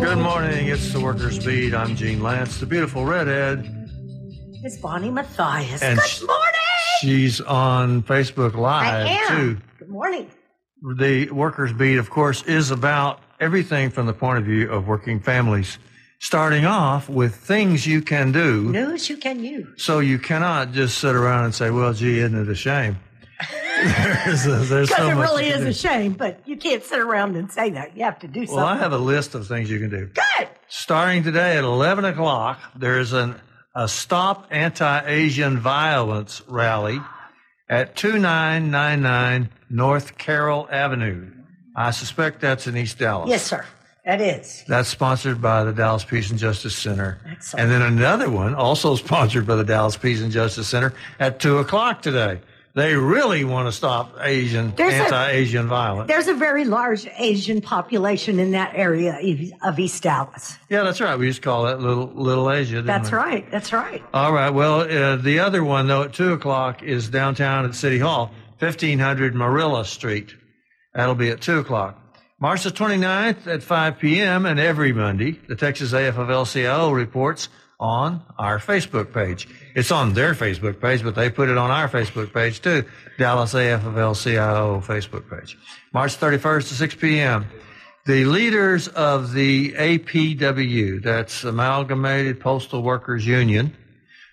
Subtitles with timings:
[0.00, 0.68] Good morning.
[0.68, 1.74] It's the Workers Beat.
[1.74, 3.66] I'm Gene Lance, the beautiful redhead.
[4.64, 5.82] It's Bonnie Matthias.
[5.82, 6.60] And Good morning.
[7.00, 9.28] She's on Facebook Live I am.
[9.28, 9.60] too.
[9.78, 10.30] Good morning.
[10.96, 15.20] The Workers Beat, of course, is about everything from the point of view of working
[15.20, 15.78] families.
[16.20, 19.68] Starting off with things you can do, News you can use.
[19.82, 22.98] so you cannot just sit around and say, "Well, gee, isn't it a shame?"
[24.24, 25.68] there's a, there's Because so it really is do.
[25.68, 27.96] a shame, but you can't sit around and say that.
[27.96, 28.56] You have to do something.
[28.56, 30.06] Well, I have a list of things you can do.
[30.06, 30.48] Good.
[30.66, 33.36] Starting today at 11 o'clock, there's an,
[33.76, 37.00] a Stop Anti-Asian Violence rally
[37.70, 41.30] at 2999 North Carroll Avenue.
[41.76, 43.30] I suspect that's in East Dallas.
[43.30, 43.64] Yes, sir.
[44.08, 44.64] That is.
[44.66, 47.18] That's sponsored by the Dallas Peace and Justice Center.
[47.30, 47.62] Excellent.
[47.62, 51.58] And then another one, also sponsored by the Dallas Peace and Justice Center, at 2
[51.58, 52.40] o'clock today.
[52.74, 56.08] They really want to stop Asian, There's anti-Asian violence.
[56.08, 59.18] There's a very large Asian population in that area
[59.62, 60.56] of East Dallas.
[60.70, 61.18] Yeah, that's right.
[61.18, 62.80] We used to call that Little, little Asia.
[62.80, 63.18] That's we?
[63.18, 63.50] right.
[63.50, 64.02] That's right.
[64.14, 64.48] All right.
[64.48, 69.34] Well, uh, the other one, though, at 2 o'clock is downtown at City Hall, 1500
[69.34, 70.34] Marilla Street.
[70.94, 72.07] That'll be at 2 o'clock.
[72.40, 74.46] March the 29th at 5 p.m.
[74.46, 77.48] and every Monday, the Texas AFL-CIO reports
[77.80, 79.48] on our Facebook page.
[79.74, 82.84] It's on their Facebook page, but they put it on our Facebook page too.
[83.18, 85.58] Dallas AFL-CIO Facebook page.
[85.92, 87.46] March 31st to 6 p.m.
[88.06, 93.76] The leaders of the APW, that's Amalgamated Postal Workers Union,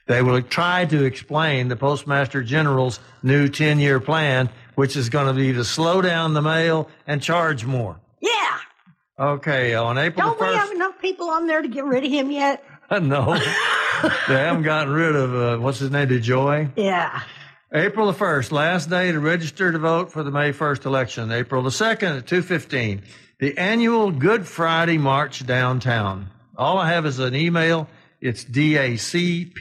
[0.07, 5.27] they will try to explain the Postmaster General's new 10 year plan, which is going
[5.27, 7.99] to be to slow down the mail and charge more.
[8.21, 8.59] Yeah.
[9.17, 12.11] Okay, on April Don't the we have enough people on there to get rid of
[12.11, 12.63] him yet?
[12.91, 13.33] no,
[14.27, 16.71] they haven't gotten rid of, uh, what's his name, DeJoy?
[16.75, 17.21] Yeah.
[17.73, 21.31] April the 1st, last day to register to vote for the May 1st election.
[21.31, 23.01] April the 2nd at 2.15,
[23.39, 26.29] the annual Good Friday March downtown.
[26.57, 27.89] All I have is an email.
[28.21, 29.57] It's D-A-C-P-A-T-X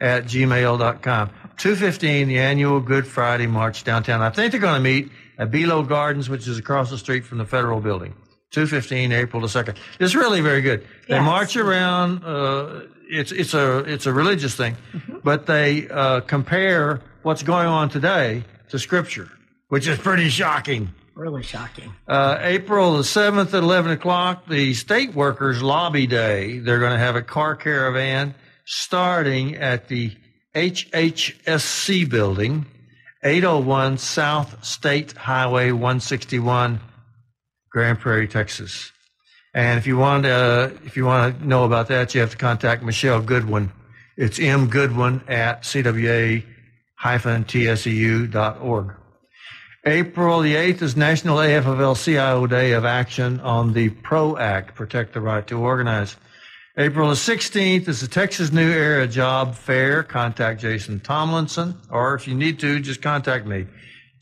[0.00, 1.30] at gmail.com.
[1.62, 4.20] 2.15, the annual Good Friday March downtown.
[4.20, 7.38] I think they're going to meet at Belo Gardens, which is across the street from
[7.38, 8.14] the federal building.
[8.50, 9.76] 2.15, April the 2nd.
[10.00, 10.80] It's really very good.
[11.06, 11.24] They Yes.
[11.24, 14.76] march around, uh, it's, it's a, it's a religious thing,
[15.22, 19.30] but they, uh, compare what's going on today to scripture,
[19.68, 20.92] which is pretty shocking.
[21.14, 21.92] Really shocking.
[22.08, 26.58] Uh, April the 7th at 11 o'clock, the State Workers Lobby Day.
[26.58, 28.34] They're going to have a car caravan
[28.64, 30.16] starting at the
[30.54, 32.66] HHSC building,
[33.22, 36.80] 801 South State Highway 161,
[37.70, 38.92] Grand Prairie, Texas.
[39.54, 42.36] And if you want to, if you want to know about that, you have to
[42.36, 43.72] contact Michelle Goodwin.
[44.16, 46.44] It's mgoodwin at cwa-tseu.org.
[49.84, 55.20] April the 8th is National AFL-CIO Day of Action on the PRO Act, Protect the
[55.20, 56.14] Right to Organize.
[56.78, 60.02] April the 16th is the Texas New Era Job Fair.
[60.02, 63.66] Contact Jason Tomlinson, or if you need to, just contact me,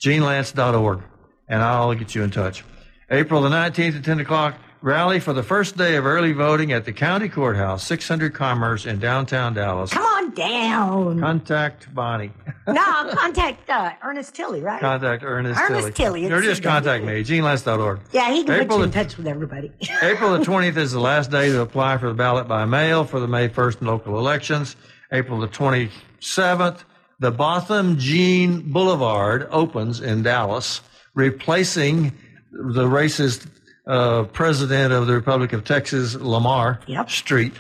[0.01, 1.01] genelance.org,
[1.49, 2.65] and I'll get you in touch.
[3.09, 6.85] April the 19th at 10 o'clock, rally for the first day of early voting at
[6.85, 9.91] the county courthouse, 600 Commerce in downtown Dallas.
[9.91, 11.21] Come on down.
[11.21, 12.33] Contact Bonnie.
[12.67, 14.81] no, contact uh, Ernest Tilley, right?
[14.81, 18.01] Contact Ernest, Ernest Tilley, Or it's just contact me, genelance.org.
[18.13, 19.73] yeah, he can put April you in touch with everybody.
[20.03, 23.21] April the 20th is the last day to apply for the ballot by mail for
[23.21, 24.77] the May 1st local elections.
[25.13, 26.85] April the 27th,
[27.19, 30.81] the Botham Jean Boulevard opens in Dallas,
[31.15, 32.13] replacing
[32.53, 33.47] the racist
[33.91, 37.11] uh, president of the Republic of Texas, Lamar Yep.
[37.11, 37.53] Street.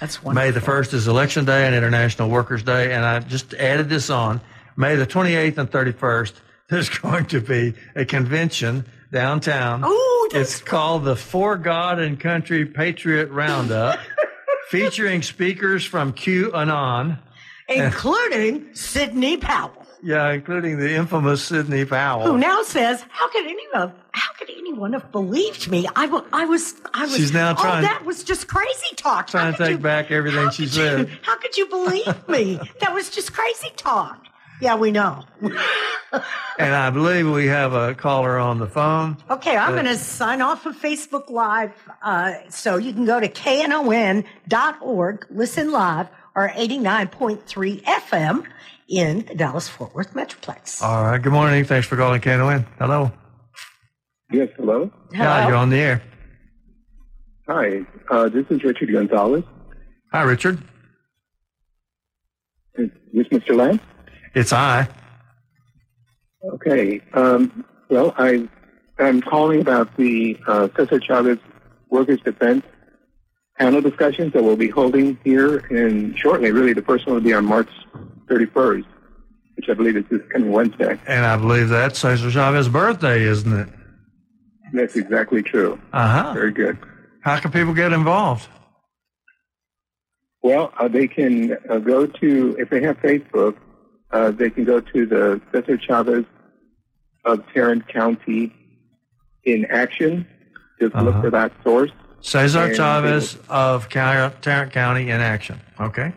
[0.00, 0.44] That's wonderful.
[0.44, 4.10] May the 1st is Election Day and International Workers' Day, and I just added this
[4.10, 4.40] on.
[4.76, 6.32] May the 28th and 31st,
[6.68, 9.80] there's going to be a convention downtown.
[9.82, 9.92] That's-
[10.34, 14.00] it's called the For God and Country Patriot Roundup,
[14.68, 17.18] featuring speakers from QAnon.
[17.68, 22.26] including Sidney Powell, Yeah, including the infamous Sidney Powell.
[22.26, 23.92] who now says, "How could anyone?
[24.12, 25.86] How could anyone have believed me?
[25.96, 27.16] I I was, I was.
[27.16, 29.28] She's now oh, trying- that was just crazy talk.
[29.28, 31.08] trying to take you- back everything she said.
[31.08, 32.60] You, how could you believe me?
[32.80, 34.22] that was just crazy talk.
[34.60, 35.24] Yeah, we know.
[36.58, 39.18] And I believe we have a caller on the phone.
[39.28, 41.72] Okay, I'm going to sign off of Facebook Live.
[42.00, 48.46] Uh, so you can go to knon.org, listen live, or 89.3 FM
[48.88, 50.82] in the Dallas Fort Worth Metroplex.
[50.82, 51.20] All right.
[51.20, 51.64] Good morning.
[51.64, 52.66] Thanks for calling KNON.
[52.78, 53.12] Hello.
[54.32, 54.90] Yes, hello.
[55.12, 56.02] Yeah, you're on the air.
[57.48, 59.44] Hi, uh, this is Richard Gonzalez.
[60.12, 60.60] Hi, Richard.
[62.74, 63.56] Is this Mr.
[63.56, 63.80] Lamb?
[64.34, 64.88] It's I.
[66.54, 67.00] Okay.
[67.14, 68.48] Um, well, I,
[68.98, 71.38] I'm calling about the uh, Cesar Chavez
[71.88, 72.64] Workers' Defense
[73.58, 76.50] panel discussions that we'll be holding here in shortly.
[76.50, 77.70] Really, the first one will be on March
[78.28, 78.84] 31st,
[79.56, 80.98] which I believe is this coming Wednesday.
[81.06, 83.68] And I believe that's Cesar Chavez's birthday, isn't it?
[84.72, 85.80] That's exactly true.
[85.92, 86.32] Uh huh.
[86.34, 86.78] Very good.
[87.22, 88.48] How can people get involved?
[90.42, 93.56] Well, uh, they can uh, go to, if they have Facebook,
[94.12, 96.24] uh, they can go to the Cesar Chavez
[97.24, 98.54] of Tarrant County
[99.44, 100.26] in action.
[100.80, 101.22] Just look Uh-huh.
[101.22, 101.90] for that source.
[102.20, 105.60] Cesar Chavez of Tarrant County in action.
[105.80, 106.12] Okay.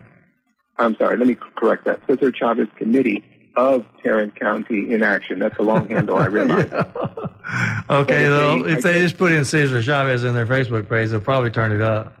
[0.80, 2.00] I'm sorry, let me correct that.
[2.08, 3.22] Cesar Chavez Committee
[3.56, 5.38] of Tarrant County in action.
[5.38, 6.66] That's a long handle, I realize.
[7.90, 11.10] okay, if though, they- if they just put in Cesar Chavez in their Facebook page,
[11.10, 12.14] they'll probably turn it up.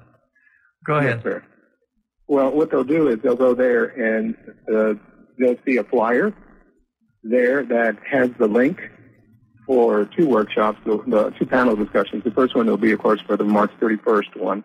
[0.86, 1.22] Go Yes, ahead.
[1.22, 1.44] sir.
[2.28, 4.34] Well, what they'll do is they'll go there and
[4.72, 4.94] uh,
[5.38, 6.32] they'll see a flyer
[7.22, 8.80] there that has the link
[9.66, 12.24] for two workshops, the, the two panel discussions.
[12.24, 14.64] The first one will be, of course, for the March 31st one.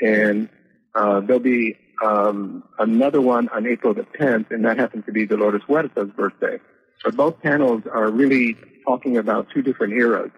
[0.00, 0.48] And
[0.94, 5.26] uh, there'll be um, another one on April the 10th, and that happens to be
[5.26, 6.58] Dolores Huerta's birthday.
[7.04, 8.56] But both panels are really
[8.86, 10.30] talking about two different eras.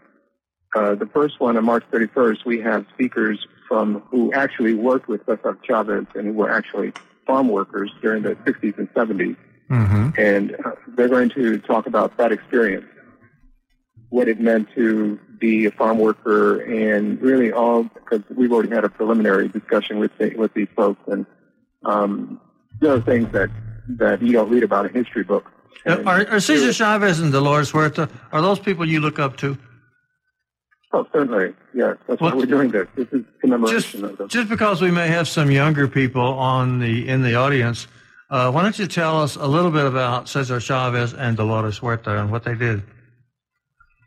[0.75, 5.21] Uh, the first one on March 31st, we have speakers from who actually worked with
[5.27, 6.93] Cesar Chavez and who were actually
[7.27, 9.37] farm workers during the 60s and 70s.
[9.71, 10.11] Mm-hmm.
[10.19, 12.87] And uh, they're going to talk about that experience,
[14.09, 18.85] what it meant to be a farm worker, and really all because we've already had
[18.85, 21.27] a preliminary discussion with the, with these folks, and
[21.85, 22.41] um,
[22.81, 23.51] there are things that
[23.99, 25.51] that you don't read about in history books.
[25.85, 29.59] And- Are, are Cesar Chavez and Dolores Huerta, are those people you look up to?
[30.93, 31.55] Oh, certainly.
[31.75, 32.87] Yes, that's why What- we're doing this.
[32.95, 34.29] This is Just, commemoration of them.
[34.29, 37.87] just because we may have some younger people on the in the audience,
[38.31, 42.21] uh, why don't you tell us a little bit about Cesar Chavez and Dolores Huerta
[42.21, 42.83] and what they did?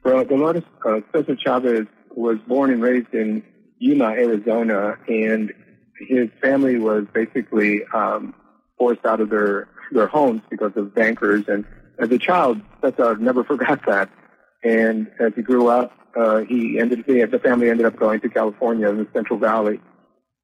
[0.04, 3.44] Well, Dolores uh, Cesar Chavez was born and raised in
[3.80, 5.52] Yuma, Arizona, and
[6.00, 8.34] his family was basically um,
[8.78, 11.46] forced out of their their homes because of bankers.
[11.48, 11.66] And
[12.00, 14.10] as a child, Cesar never forgot that.
[14.64, 18.30] And as he grew up, uh, he ended he, the family ended up going to
[18.30, 19.80] California in the Central Valley,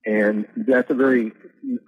[0.05, 1.31] and that's a very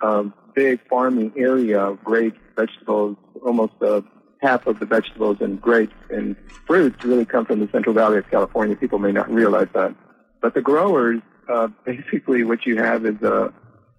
[0.01, 4.01] um, big farming area of grapes, vegetables, almost uh,
[4.41, 6.35] half of the vegetables and grapes and
[6.65, 8.75] fruits really come from the Central Valley of California.
[8.75, 9.95] People may not realize that.
[10.41, 13.53] But the growers, uh, basically what you have is a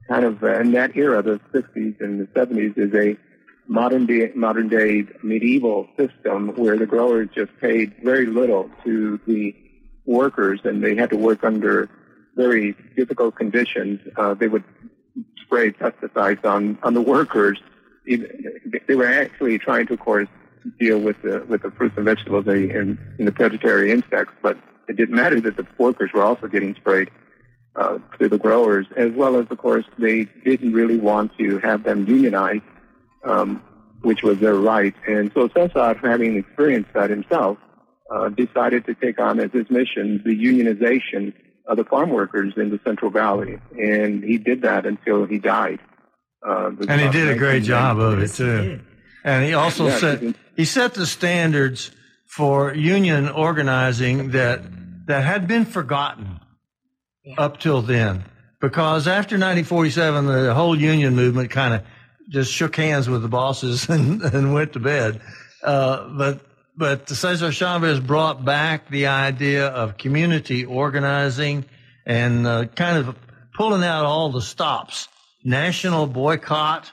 [0.09, 3.17] kind of, in that era, the 60s and the 70s, is a
[3.67, 9.55] modern day, modern day medieval system where the growers just paid very little to the
[10.05, 11.89] workers and they had to work under
[12.37, 14.01] very difficult conditions.
[14.17, 14.65] Uh, they would
[15.43, 17.59] spray pesticides on, on the workers.
[18.07, 20.29] They were actually trying to, of course,
[20.79, 24.59] deal with the with the fruits and vegetables and, and the predatory insects, but
[24.89, 27.11] it didn't matter that the workers were also getting sprayed
[27.77, 31.83] uh, to the growers, as well as, of course, they didn't really want to have
[31.85, 32.61] them unionize,
[33.25, 33.63] um,
[34.03, 34.95] which was their right.
[35.07, 37.59] And so Cesar, having experienced that himself,
[38.15, 41.33] uh, decided to take on as his mission the unionization
[41.67, 45.81] of the farm workers in the Central Valley, and he did that until he died.
[46.47, 48.81] Uh, And he did a great job of it too.
[49.25, 50.23] And he also Yeah, set
[50.55, 51.91] he set the standards
[52.27, 54.61] for union organizing that
[55.07, 56.41] that had been forgotten
[57.39, 58.25] up till then.
[58.61, 61.83] Because after 1947, the whole union movement kind of
[62.29, 65.21] just shook hands with the bosses and, and went to bed.
[65.63, 66.41] Uh, but
[66.77, 71.65] but Cesar Chavez brought back the idea of community organizing
[72.05, 73.17] and uh, kind of
[73.55, 75.09] pulling out all the stops.
[75.45, 76.91] National boycott,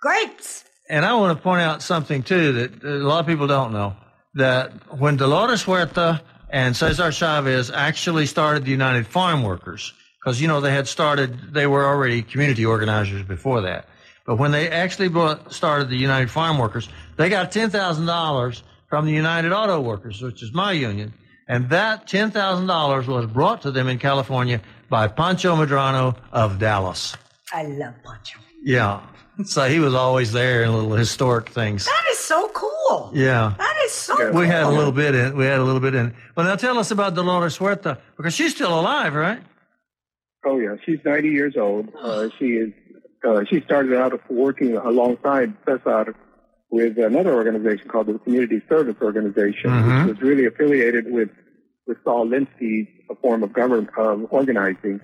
[0.00, 0.64] Grapes.
[0.88, 3.94] and I want to point out something too that a lot of people don't know
[4.34, 10.48] that when Dolores Huerta and Cesar Chavez actually started the United Farm Workers, because you
[10.48, 13.88] know they had started, they were already community organizers before that.
[14.26, 18.62] But when they actually brought, started the United Farm Workers, they got ten thousand dollars
[18.88, 21.12] from the United Auto Workers, which is my union,
[21.48, 26.58] and that ten thousand dollars was brought to them in California by Pancho Medrano of
[26.58, 27.16] Dallas.
[27.52, 28.38] I love Pancho.
[28.62, 29.00] Yeah.
[29.44, 31.86] So he was always there in little historic things.
[31.86, 33.10] That is so cool.
[33.14, 33.54] Yeah.
[33.58, 34.30] That is so Yeah.
[34.30, 34.40] cool.
[34.40, 36.14] We had a little bit in we had a little bit in.
[36.36, 39.40] Well now tell us about Dolores Huerta, because she's still alive, right?
[40.46, 41.88] Oh yeah, she's 90 years old.
[42.00, 42.72] Uh, she is.
[43.26, 46.14] Uh, she started out working alongside Cesar
[46.70, 50.06] with another organization called the Community Service Organization, Mhm.
[50.08, 51.30] which was really affiliated with
[51.86, 52.88] with Saul Alinsky's
[53.20, 55.00] form of government um, organizing.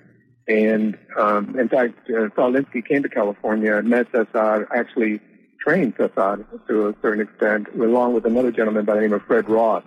[0.47, 5.21] And um, in fact, uh, Saul Alinsky came to California, and met Cesar, actually
[5.63, 9.49] trained Cesar to a certain extent, along with another gentleman by the name of Fred
[9.49, 9.83] Ross.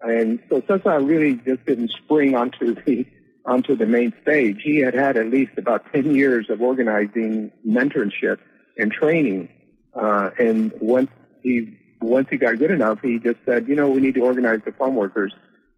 [0.00, 3.06] And so Cesar really just didn't spring onto the
[3.46, 4.60] onto the main stage.
[4.64, 8.38] He had had at least about 10 years of organizing mentorship
[8.78, 9.50] and training.
[9.94, 11.10] Uh, and once
[11.42, 14.60] he once he got good enough, he just said, you know, we need to organize
[14.64, 15.32] the farm workers.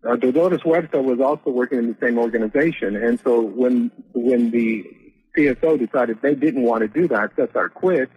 [0.08, 4.84] Uh, Dolores Huerta was also working in the same organization, and so when when the
[5.36, 8.10] CSO decided they didn't want to do that, Cesar quit,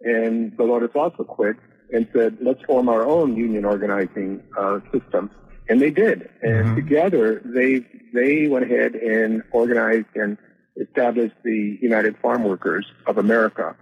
[0.00, 1.56] and Dolores also quit
[1.92, 5.30] and said, let's form our own union organizing uh, system.
[5.68, 6.28] And they did.
[6.42, 6.74] And mm-hmm.
[6.76, 10.38] together, they they went ahead and organized and
[10.80, 13.74] established the United Farm Workers of America,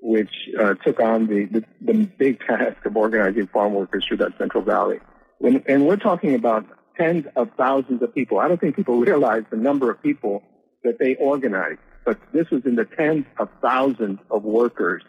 [0.00, 0.30] which
[0.60, 4.62] uh, took on the, the, the big task of organizing farm workers through that Central
[4.62, 5.00] Valley.
[5.38, 8.38] When, and we're talking about tens of thousands of people.
[8.38, 10.42] I don't think people realize the number of people
[10.82, 15.02] that they organized, but this was in the tens of thousands of workers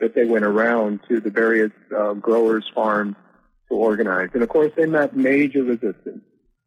[0.00, 3.16] that they went around to the various uh, growers' farms
[3.68, 4.30] to organize.
[4.34, 6.22] And of course, they met major resistance.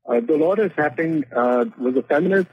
[0.09, 2.47] Uh, Dolores happened, uh, was a feminist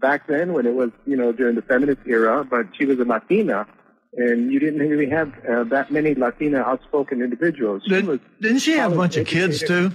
[0.00, 3.04] back then when it was, you know, during the feminist era, but she was a
[3.04, 3.66] Latina.
[4.14, 7.82] And you didn't really have uh, that many Latina outspoken individuals.
[7.84, 9.92] She Did, didn't she have a bunch of kids too?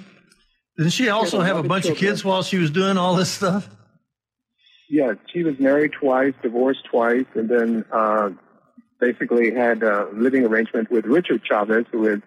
[0.78, 3.70] Didn't she also have a bunch of kids while she was doing all this stuff?
[4.90, 8.30] Yeah, she was married twice, divorced twice, and then uh,
[9.00, 12.20] basically had a living arrangement with Richard Chavez, who is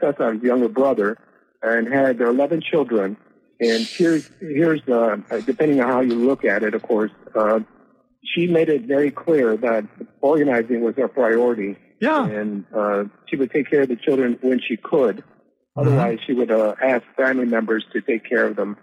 [0.00, 1.18] Cesar's younger brother,
[1.62, 3.16] and had 11 children.
[3.60, 5.16] And here's, here's uh,
[5.46, 7.60] depending on how you look at it, of course, uh,
[8.24, 9.84] she made it very clear that
[10.20, 11.76] organizing was her priority.
[12.00, 12.26] Yeah.
[12.26, 15.22] And uh, she would take care of the children when she could.
[15.76, 15.88] Mm-hmm.
[15.88, 18.76] Otherwise, she would uh, ask family members to take care of them.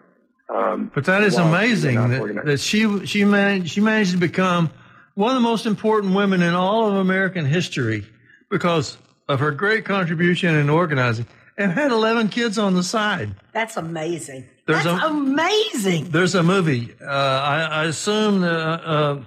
[0.50, 4.72] Um, but that is amazing that, that she she managed she managed to become
[5.14, 8.08] one of the most important women in all of American history
[8.50, 11.28] because of her great contribution in organizing
[11.60, 13.36] and had 11 kids on the side.
[13.54, 14.50] That's amazing.
[14.66, 16.10] There's That's a, amazing.
[16.10, 16.96] There's a movie.
[17.02, 19.24] Uh, I, I, assume, uh, uh,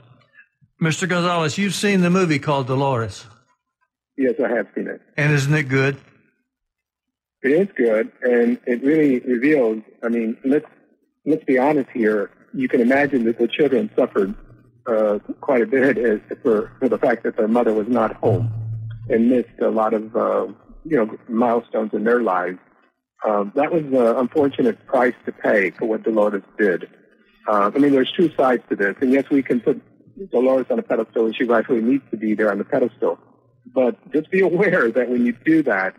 [0.80, 1.06] Mr.
[1.06, 3.26] Gonzalez, you've seen the movie called Dolores.
[4.16, 5.00] Yes, I have seen it.
[5.16, 5.98] And isn't it good?
[7.42, 9.82] It is good, and it really reveals.
[10.02, 10.66] I mean, let's
[11.26, 12.30] let's be honest here.
[12.54, 14.34] You can imagine that the children suffered
[14.86, 18.52] uh, quite a bit is for, for the fact that their mother was not home
[19.08, 20.46] and missed a lot of, uh,
[20.84, 22.58] you know, milestones in their lives.
[23.26, 26.88] Um, that was an unfortunate price to pay for what Dolores did.
[27.48, 28.96] Uh, I mean, there's two sides to this.
[29.00, 29.80] And yes, we can put
[30.30, 33.18] Dolores on a pedestal and she rightfully needs to be there on the pedestal.
[33.72, 35.94] But just be aware that when you do that,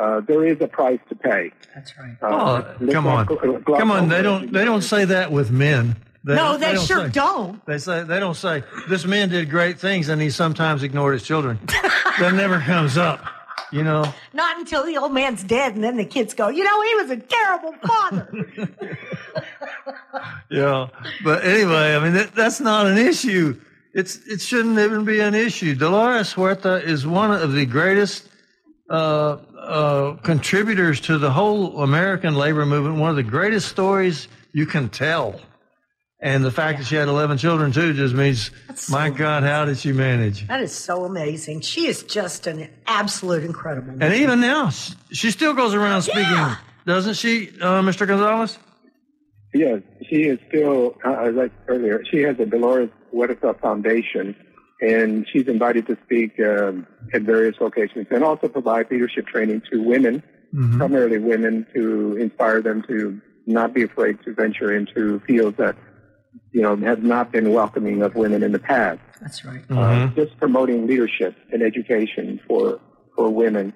[0.00, 1.52] uh, there is a price to pay.
[1.74, 2.16] That's right.
[2.22, 3.26] Uh, oh, come on,
[3.64, 4.08] come on.
[4.08, 4.52] They don't.
[4.52, 5.96] They don't say that with men.
[6.24, 7.64] They no, they, they sure say, don't.
[7.66, 11.24] They say they don't say this man did great things and he sometimes ignored his
[11.24, 11.58] children.
[12.20, 13.24] that never comes up,
[13.72, 14.04] you know.
[14.32, 17.10] Not until the old man's dead, and then the kids go, you know, he was
[17.10, 18.28] a terrible father.
[20.50, 20.88] yeah,
[21.24, 23.60] but anyway, I mean that, that's not an issue.
[23.92, 25.74] It's it shouldn't even be an issue.
[25.74, 28.28] Dolores Huerta is one of the greatest.
[28.90, 34.66] Uh, uh, contributors to the whole American labor movement, one of the greatest stories you
[34.66, 35.40] can tell.
[36.20, 36.78] And the fact yeah.
[36.82, 38.50] that she had 11 children too just means,
[38.88, 40.46] my God, how did she manage?
[40.46, 41.62] That is so amazing.
[41.62, 43.92] She is just an absolute incredible.
[43.92, 44.02] Woman.
[44.02, 46.58] And even now, she still goes around speaking, yeah.
[46.86, 48.06] doesn't she, uh, Mr.
[48.06, 48.58] Gonzalez?
[49.54, 54.34] Yes, she is still, uh, as I said earlier, she has the Dolores Huerta Foundation,
[54.82, 59.82] and she's invited to speak um, at various locations and also provide leadership training to
[59.82, 60.22] women,
[60.52, 60.76] mm-hmm.
[60.76, 65.76] primarily women, to inspire them to not be afraid to venture into fields that
[66.52, 69.00] you know, have not been welcoming of women in the past.
[69.20, 69.62] That's right.
[69.70, 70.14] Uh, mm-hmm.
[70.14, 72.80] just promoting leadership and education for
[73.14, 73.72] for women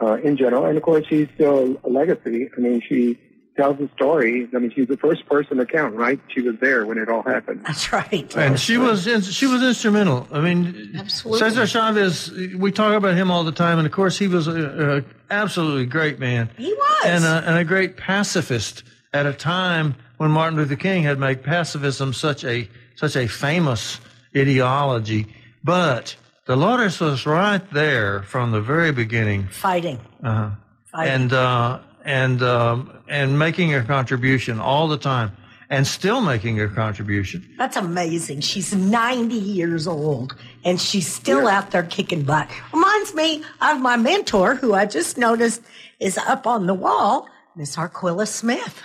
[0.00, 2.48] uh, in general, and of course, she's still a legacy.
[2.56, 3.18] I mean, she
[3.56, 4.48] tells the story.
[4.54, 6.20] I mean, she's the first person to count, right?
[6.28, 7.64] She was there when it all happened.
[7.66, 8.34] That's right.
[8.36, 9.04] And she was
[9.34, 10.26] she was instrumental.
[10.32, 11.50] I mean, absolutely.
[11.50, 12.30] Cesar Chavez.
[12.56, 15.86] We talk about him all the time, and of course, he was a, a absolutely
[15.86, 16.50] great man.
[16.56, 21.02] He was, and a, and a great pacifist at a time when Martin Luther King
[21.02, 24.00] had made pacifism such a such a famous
[24.36, 25.26] ideology.
[25.64, 26.16] But
[26.46, 30.50] Dolores was right there from the very beginning, fighting, uh-huh.
[30.90, 31.12] fighting.
[31.12, 35.36] and uh, and um, and making a contribution all the time,
[35.70, 37.48] and still making a contribution.
[37.58, 38.40] That's amazing.
[38.40, 41.58] She's ninety years old, and she's still yeah.
[41.58, 42.48] out there kicking butt.
[42.72, 45.62] Reminds me of my mentor, who I just noticed
[46.00, 48.82] is up on the wall, Miss Arquilla Smith.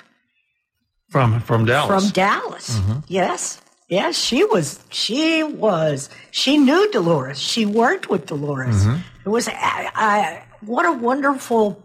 [1.10, 2.04] From from Dallas.
[2.04, 2.80] From Dallas.
[2.80, 3.00] Mm-hmm.
[3.08, 3.62] Yes.
[3.90, 4.84] Yeah, she was.
[4.90, 6.10] She was.
[6.32, 7.40] She knew Dolores.
[7.40, 8.86] She worked with Dolores.
[9.26, 9.48] It was.
[9.48, 11.82] I, I, what a wonderful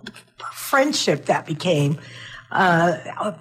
[0.52, 1.98] friendship that became.
[2.50, 3.32] Uh,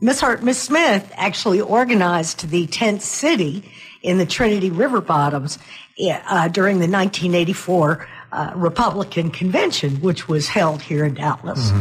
[0.00, 3.70] Miss Hart, Miss Smith actually organized the tent city
[4.02, 5.58] in the Trinity River Bottoms
[6.00, 11.72] uh, during the 1984 uh, Republican convention, which was held here in Dallas.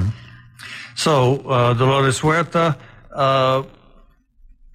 [0.96, 2.78] So uh, Dolores Huerta
[3.14, 3.64] uh,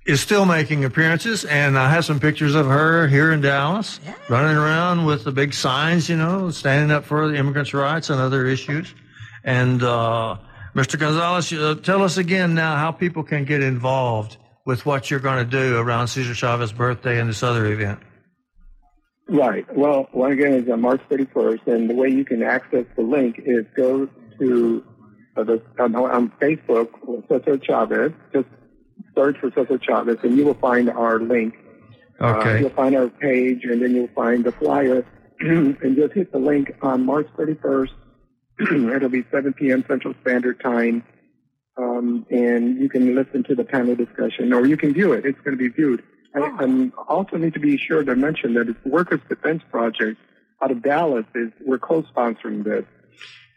[0.07, 4.15] is still making appearances, and I have some pictures of her here in Dallas, Yeah.
[4.29, 8.21] running around with the big signs, you know, standing up for the immigrants' rights and
[8.21, 8.95] other issues.
[9.45, 10.37] And uh,
[10.75, 10.99] Mr.
[10.99, 15.43] Gonzalez, uh, tell us again now how people can get involved with what you're going
[15.43, 18.01] to do around Cesar Chavez's birthday and this other event.
[19.29, 19.65] Right.
[19.75, 23.41] Well, one again is on March 31st, and the way you can access the link
[23.45, 24.07] is go
[24.39, 24.85] to
[25.37, 26.89] uh, the, on, on Facebook,
[27.29, 28.13] Cesar Chavez.
[28.35, 28.49] Just
[29.15, 31.55] search for Cesar Chavez, and you will find our link.
[32.21, 32.61] Uh, Okay.
[32.61, 35.05] you'll find our page, and then you'll find the flyer,
[35.41, 37.91] and just hit the link on March 31st.
[38.95, 39.85] It'll be 7 p.m.
[39.89, 41.03] Central Standard Time,
[41.77, 45.27] um, and you can listen to the panel discussion, or you can view it.
[45.27, 46.03] It's going to be viewed.
[46.37, 50.21] I, and also need to be sure to mention that it's the Workers Defense Project
[50.63, 52.85] out of Dallas is we're co-sponsoring this.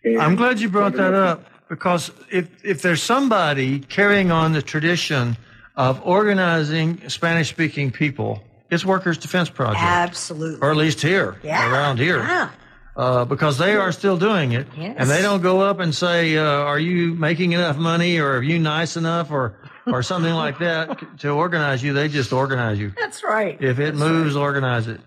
[0.04, 4.62] And I'm glad you brought that up because if if there's somebody carrying on the
[4.62, 5.38] tradition
[5.76, 10.60] of organizing Spanish speaking people, it's Workers Defense Project, Absolutely.
[10.62, 11.72] or at least here, Yeah.
[11.72, 12.50] around here, Yeah.
[12.96, 14.96] uh, because they are still doing it, Yes.
[14.98, 18.44] and they don't go up and say, uh, "Are you making enough money?" or "Are
[18.44, 19.54] you nice enough?" or
[19.86, 21.94] or something like that to organize you.
[21.94, 22.92] They just organize you.
[23.00, 23.58] That's right.
[23.62, 25.00] If it moves, organize it.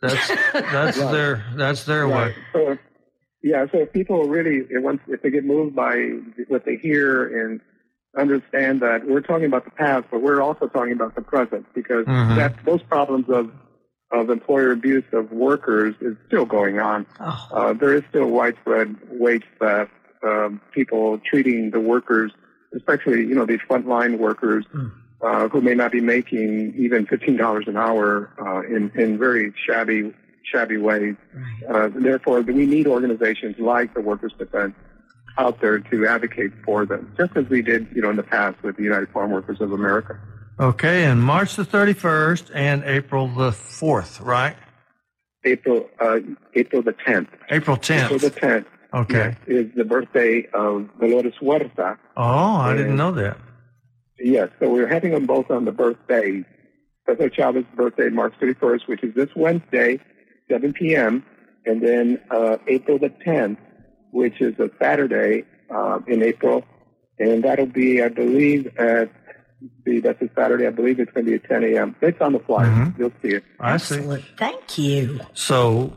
[0.00, 1.10] That's that's Right.
[1.12, 2.34] their that's their Right.
[2.54, 2.78] way.
[3.42, 5.96] Yeah, so if people really, if once if they get moved by
[6.48, 7.60] what they hear and
[8.16, 12.06] understand that we're talking about the past, but we're also talking about the present because
[12.06, 12.36] Mhm.
[12.36, 13.52] that those problems of
[14.10, 17.04] of employer abuse of workers is still going on.
[17.20, 19.92] Oh, Uh, there is still widespread wage theft,
[20.22, 22.32] um, people treating the workers,
[22.74, 24.64] especially, you know, these frontline workers,
[25.20, 30.14] uh, who may not be making even $15 an hour, uh, in, in very shabby,
[30.50, 31.14] shabby ways.
[31.68, 34.74] Uh, therefore, we need organizations like the Workers Defense
[35.36, 38.60] out there to advocate for them, just as we did, you know, in the past
[38.62, 40.18] with the United Farm Workers of America.
[40.60, 44.56] Okay, and March the 31st and April the 4th, right?
[45.44, 46.18] April, uh,
[46.54, 47.28] April the 10th.
[47.50, 48.04] April 10th.
[48.06, 48.64] April the 10th.
[48.64, 49.36] 10th Okay.
[49.46, 53.36] is the birthday of Dolores Huerta, Oh, I didn't know that.
[54.18, 56.44] Yes, so we're having them both on the birthdays.
[57.08, 60.00] Cesar Chavez's birthday, March 31st, which is this Wednesday,
[60.50, 61.24] 7 p.m.,
[61.66, 63.58] and then uh, April the 10th,
[64.10, 66.64] which is a Saturday uh, in April,
[67.18, 69.10] and that'll be, I believe, at
[69.84, 70.66] let's that's a Saturday.
[70.66, 71.96] I believe it's going to be at 10 a.m.
[72.00, 72.66] It's on the flyer.
[72.68, 72.98] Mhm.
[72.98, 73.44] You'll see it.
[73.58, 74.24] I see.
[74.38, 75.20] Thank you.
[75.34, 75.92] So,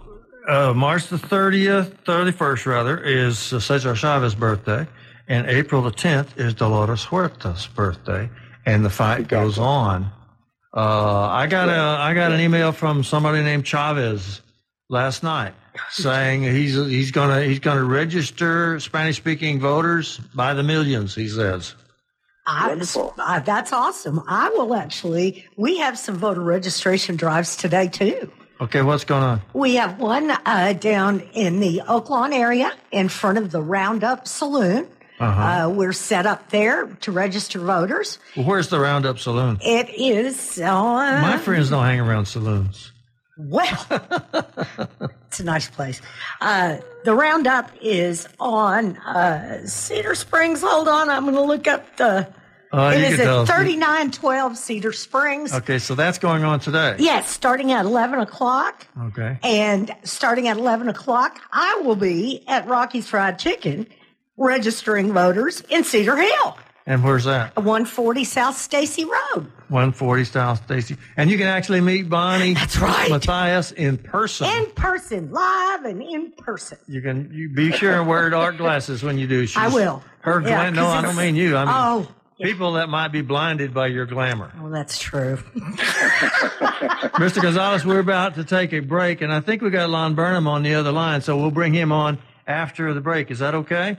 [0.48, 4.88] uh, March the 30th, 31st rather, is uh, Cesar Chavez's birthday,
[5.28, 8.30] and April the 10th is Dolores Huerta's birthday,
[8.66, 10.12] and the fight goes on.
[10.74, 14.42] Uh, I got a I got an email from somebody named Chavez
[14.90, 15.54] last night
[15.90, 21.16] saying he's he's gonna he's gonna register Spanish speaking voters by the millions.
[21.16, 21.76] He says.
[22.48, 24.24] I, uh, that's awesome.
[24.28, 28.32] I will actually, we have some voter registration drives today too.
[28.60, 29.42] Okay, what's going on?
[29.54, 34.88] We have one uh, down in the Oaklawn area in front of the Roundup Saloon.
[35.22, 35.42] Uh-huh.
[35.42, 38.18] Uh, we're set up there to register voters.
[38.36, 39.60] Well, where's the Roundup Saloon?
[39.62, 41.22] It is on.
[41.22, 42.92] My friends don't hang around saloons.
[43.38, 43.86] Well,
[45.28, 46.02] it's a nice place.
[46.40, 50.62] Uh, the Roundup is on uh, Cedar Springs.
[50.62, 52.28] Hold on, I'm going to look up the.
[52.74, 55.54] Uh, it is at 3912 Cedar Springs.
[55.54, 56.96] Okay, so that's going on today.
[57.00, 58.88] Yes, starting at 11 o'clock.
[58.98, 59.38] Okay.
[59.44, 63.88] And starting at 11 o'clock, I will be at Rocky's Fried Chicken
[64.42, 67.56] registering voters in Cedar Hill, And where's that?
[67.56, 69.52] 140 South Stacy Road.
[69.70, 70.98] 140 South Stacy.
[71.16, 73.10] And you can actually meet Bonnie That's right.
[73.10, 74.48] Matthias in person.
[74.50, 76.78] In person, live and in person.
[76.88, 79.46] you can you be sure and wear dark glasses when you do.
[79.48, 80.04] She's, I will.
[80.22, 81.56] Her Yeah, no, I don't mean you.
[81.56, 82.48] I mean Oh, yeah.
[82.48, 84.52] people that might be blinded by your glamour.
[84.60, 85.38] Well, that's true.
[87.16, 87.42] Mr.
[87.42, 90.64] Gonzalez, we're about to take a break, and I think we got Lon Burnham on
[90.64, 93.32] the other line, so we'll bring him on after the break.
[93.32, 93.98] Is that okay?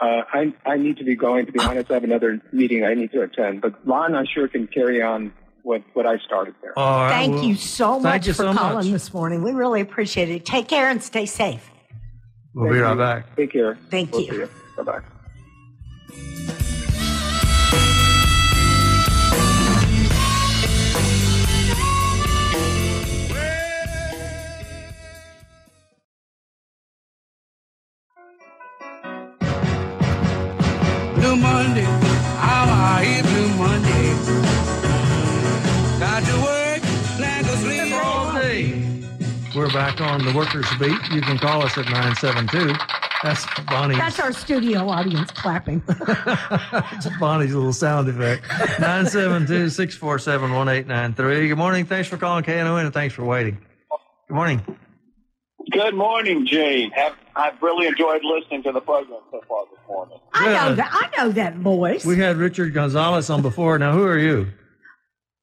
[0.00, 1.46] Uh, I, I need to be going.
[1.46, 3.60] To be honest, I have another meeting I need to attend.
[3.60, 5.32] But Lon, I sure can carry on
[5.62, 6.78] what, what I started there.
[6.78, 7.10] All right.
[7.10, 8.86] Thank well, you so much you for so calling much.
[8.86, 9.42] this morning.
[9.42, 10.46] We really appreciate it.
[10.46, 11.68] Take care and stay safe.
[12.54, 13.36] We'll be right back.
[13.36, 13.76] Take care.
[13.90, 14.48] Thank We'll you.
[14.76, 14.84] you.
[14.84, 15.00] Bye
[16.48, 16.54] bye.
[39.68, 40.96] We're back on the Workers Beat.
[41.12, 42.72] You can call us at 972.
[43.22, 43.96] That's Bonnie.
[43.96, 45.82] That's our studio audience clapping.
[46.92, 48.48] It's Bonnie's little sound effect.
[48.80, 51.48] 972 647 1893.
[51.48, 51.84] Good morning.
[51.84, 53.58] Thanks for calling KNON and thanks for waiting.
[54.28, 54.78] Good morning.
[55.70, 56.90] Good morning, Gene.
[56.92, 60.18] Have, I've really enjoyed listening to the program so far this morning.
[60.32, 60.68] I Yeah.
[60.70, 60.90] know that.
[60.90, 62.06] I know that voice.
[62.06, 63.78] We had Richard Gonzalez on before.
[63.78, 64.46] Now, who are you?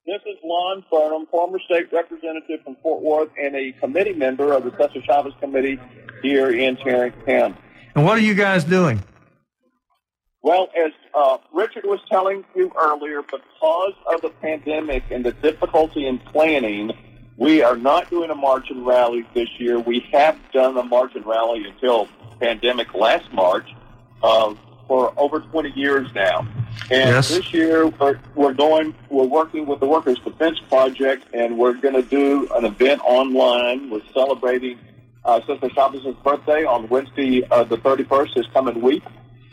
[0.06, 4.64] This is Lon Burnham, former state representative from Fort Worth and a committee member of
[4.64, 5.80] the Cesar Chavez Committee
[6.22, 7.56] here in Tarrant County.
[7.96, 9.02] And what are you guys doing?
[10.44, 16.06] Well, as uh, Richard was telling you earlier, because of the pandemic and the difficulty
[16.06, 16.92] in planning,
[17.36, 19.80] we are not doing a march and rally this year.
[19.80, 22.08] We have done a march and rally until
[22.40, 23.68] pandemic last March
[24.22, 24.54] uh,
[24.88, 26.48] for over 20 years now.
[26.92, 27.30] And Yes.
[27.30, 31.96] this year we're, we're going, we're working with the Workers Defense Project, and we're going
[31.96, 33.90] to do an event online.
[33.90, 34.78] We're celebrating
[35.24, 39.04] uh, Cesar Chavez's birthday on Wednesday, uh, the 31st, this coming week.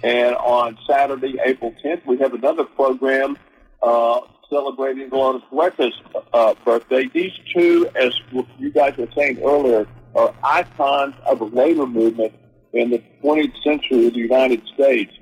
[0.02, 3.38] And on Saturday, April 10th, we have another program
[3.82, 5.94] uh, celebrating Dolores Huerta's
[6.34, 7.08] uh, birthday.
[7.14, 8.12] These two, as
[8.58, 12.34] you guys were saying earlier, are icons of the labor movement
[12.74, 15.12] in the 20th century of the United States.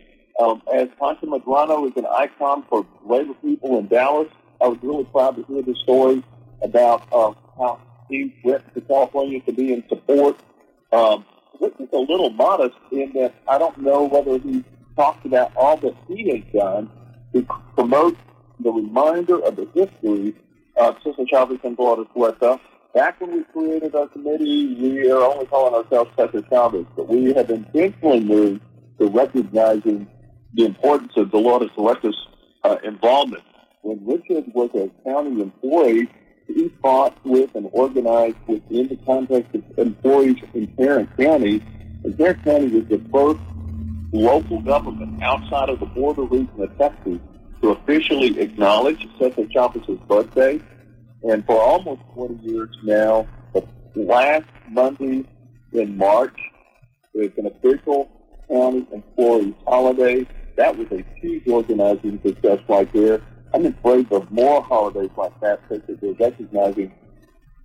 [0.40, 4.28] Um, as Pancho Medrano is an icon for labor people in Dallas,
[4.62, 6.24] I was really proud to hear the story
[6.62, 10.38] about uh, how he went to California to be in support.
[10.92, 11.26] Um,
[11.60, 14.64] this is a little modest in that I don't know whether he
[14.96, 16.90] talked about all that he has done
[17.34, 18.16] to promote
[18.60, 20.34] the reminder of the history
[20.76, 22.58] of Cesar Chavez and Dolores Huerta.
[22.94, 27.34] Back when we created our committee, we are only calling ourselves Cesar Chavez, but we
[27.34, 28.62] have intentionally moved
[28.98, 30.08] to recognizing
[30.54, 32.16] the importance of Dolores Huerta's
[32.64, 33.44] uh, involvement.
[33.82, 36.08] When Richard was a county employee,
[36.46, 41.62] he fought with and organized within the context of employees in Tarrant County.
[42.04, 43.40] And Tarrant County was the first
[44.12, 47.18] local government outside of the border region of Texas
[47.62, 50.60] to officially acknowledge Cesar Chavez's birthday.
[51.22, 55.24] And for almost 20 years now, the last Monday
[55.72, 56.36] in March
[57.14, 58.10] is an official
[58.48, 60.26] county employees holiday.
[60.60, 63.22] That was a huge organizing success right there.
[63.54, 66.92] I'm favor of more holidays like that because they're recognizing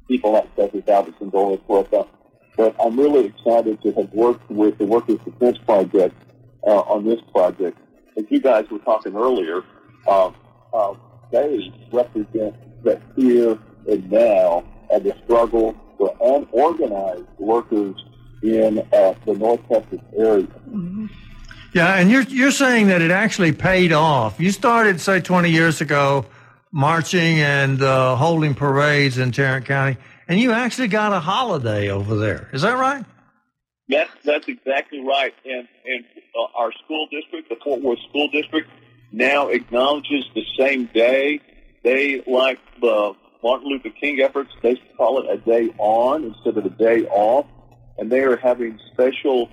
[0.08, 2.08] people like Chavez and Dolores Huerta.
[2.56, 6.16] But I'm really excited to have worked with the Workers Defense Project
[6.66, 7.78] uh, on this project.
[8.16, 9.58] As you guys were talking earlier,
[10.08, 10.34] um,
[10.74, 10.94] uh,
[11.34, 12.56] they represent
[12.86, 18.02] the here and now of the struggle for unorganized workers
[18.42, 20.48] in uh, the North Texas area.
[21.76, 24.40] Yeah, and you're you're saying that it actually paid off.
[24.40, 26.26] You started, say, 20 years ago,
[26.72, 29.98] marching and uh, holding parades in Tarrant County,
[30.30, 32.50] and you actually got a holiday over there.
[32.54, 33.04] Is that right?
[33.90, 35.34] That's that's exactly right.
[35.44, 38.70] And and uh, our school district, the Fort Worth School District,
[39.12, 41.42] now acknowledges the same day.
[41.84, 44.52] They like the Martin Luther King efforts.
[44.64, 47.48] They call it a day on instead of a day off,
[47.98, 49.50] and they are having special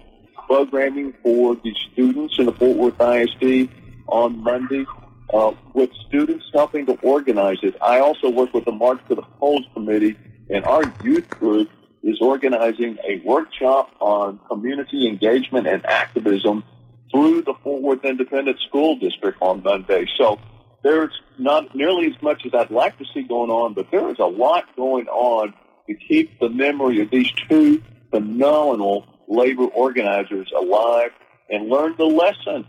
[0.46, 3.68] programming for the students in the Fort Worth ISD
[4.08, 4.84] on Monday.
[5.32, 7.74] Uh, with students helping to organize it.
[7.80, 10.14] I also work with the March for the Polls Committee,
[10.50, 11.70] and our youth group
[12.02, 16.64] is organizing a workshop on community engagement and activism
[17.10, 20.06] through the Fort Worth Independent School District on Monday.
[20.18, 20.38] So
[20.82, 24.18] there's not nearly as much as I'd like to see going on, but there is
[24.18, 25.54] a lot going on
[25.86, 31.10] to keep the memory of these two phenomenal labor organizers alive
[31.48, 32.66] and learn the lessons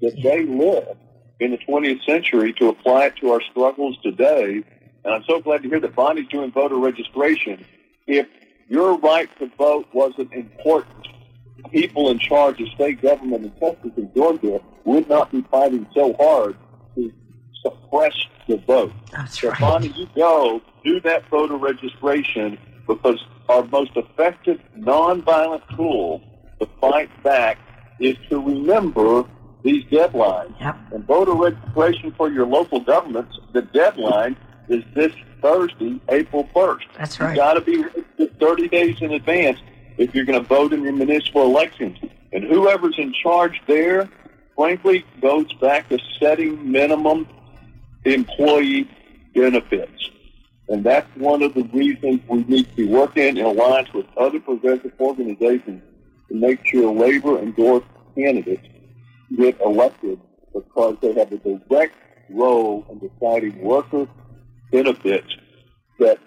[0.00, 0.98] that they lived
[1.40, 4.62] in the 20th century to apply it to our struggles today.
[5.04, 7.64] And I'm so glad to hear that Bonnie's doing voter registration.
[8.06, 8.26] If
[8.68, 11.06] your right to vote wasn't important,
[11.70, 16.14] people in charge of state government in Texas and Georgia would not be fighting so
[16.14, 16.56] hard
[16.94, 17.12] to
[17.62, 18.14] suppress
[18.48, 18.92] the vote.
[19.12, 19.60] That's So, right.
[19.60, 26.22] Bonnie, you go do that voter registration because our most effective nonviolent tool
[26.60, 27.58] to fight back
[28.00, 29.24] is to remember
[29.62, 30.58] these deadlines.
[30.60, 30.76] Yep.
[30.92, 34.36] And voter registration for your local governments, the deadline
[34.68, 36.82] is this Thursday, April 1st.
[36.96, 37.36] That's You've right.
[37.36, 37.84] got to be
[38.40, 39.58] 30 days in advance
[39.98, 41.98] if you're going to vote in your municipal elections.
[42.32, 44.08] And whoever's in charge there,
[44.54, 47.28] frankly, goes back to setting minimum
[48.04, 48.88] employee
[49.34, 50.10] benefits.
[50.68, 54.40] And that's one of the reasons we need to be working in alliance with other
[54.40, 55.82] progressive organizations
[56.28, 58.66] to make sure labor endorsed candidates
[59.36, 60.20] get elected
[60.52, 61.94] because they have a direct
[62.30, 64.08] role in deciding worker
[64.72, 65.32] benefits
[66.00, 66.18] that,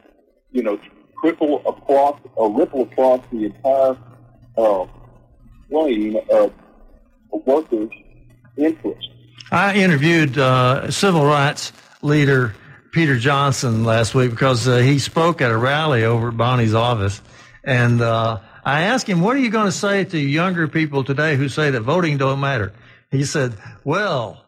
[0.52, 0.80] you know,
[1.22, 3.98] trickle across or ripple across the entire
[4.58, 4.86] uh,
[5.70, 6.54] plane of
[7.46, 7.90] workers'
[8.58, 9.10] interests.
[9.52, 12.54] I interviewed uh, civil rights leader
[12.92, 17.22] Peter Johnson last week because uh, he spoke at a rally over at Bonnie's office.
[17.64, 21.36] And uh, I asked him, What are you going to say to younger people today
[21.36, 22.74] who say that voting don't matter?
[23.12, 24.44] He said, Well,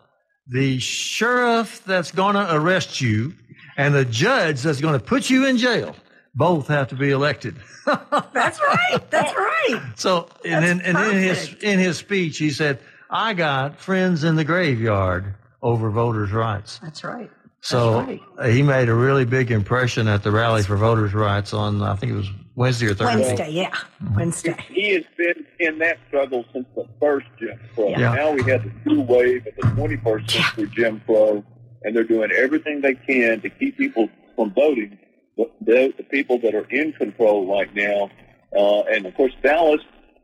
[0.47, 3.33] the sheriff that's going to arrest you
[3.77, 5.95] and the judge that's going to put you in jail
[6.35, 7.55] both have to be elected.
[8.33, 9.01] That's right.
[9.09, 9.81] That's right.
[9.95, 14.35] So, and then, and in his in his speech, he said, "I got friends in
[14.35, 17.29] the graveyard over voters' rights." That's right.
[17.61, 18.51] So right.
[18.51, 22.11] he made a really big impression at the rally for voters' rights on I think
[22.11, 23.27] it was Wednesday or Thursday.
[23.27, 23.77] Wednesday, yeah.
[24.15, 24.65] Wednesday.
[24.69, 27.89] He has been in that struggle since the first Jim Crow.
[27.89, 28.15] Yeah.
[28.15, 31.43] Now we have the new wave of the 21st century Jim Crow,
[31.83, 34.97] and they're doing everything they can to keep people from voting.
[35.37, 38.09] The, the, the people that are in control right now,
[38.57, 39.81] uh, and of course Dallas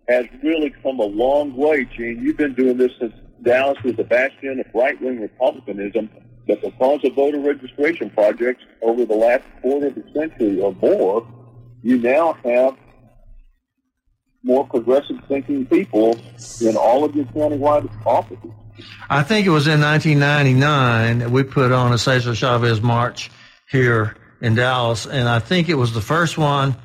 [0.10, 1.86] has really come a long way.
[1.86, 6.10] Gene, you've been doing this since Dallas was a bastion of right-wing republicanism.
[6.48, 11.28] But because of voter registration projects over the last quarter of a century or more,
[11.84, 12.78] you now have
[14.44, 16.18] more progressive thinking people
[16.62, 18.52] in all of your countywide offices.
[19.10, 23.30] I think it was in 1999 that we put on a Cesar Chavez march
[23.70, 26.76] here in Dallas, and I think it was the first one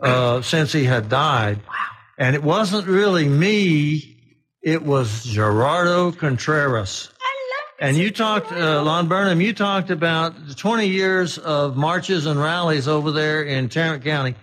[0.00, 1.58] uh, since he had died.
[1.58, 1.74] Wow!
[2.18, 4.16] And it wasn't really me;
[4.62, 7.10] it was Gerardo Contreras.
[7.82, 12.38] And you talked, uh, Lon Burnham, you talked about the 20 years of marches and
[12.40, 14.36] rallies over there in Tarrant County.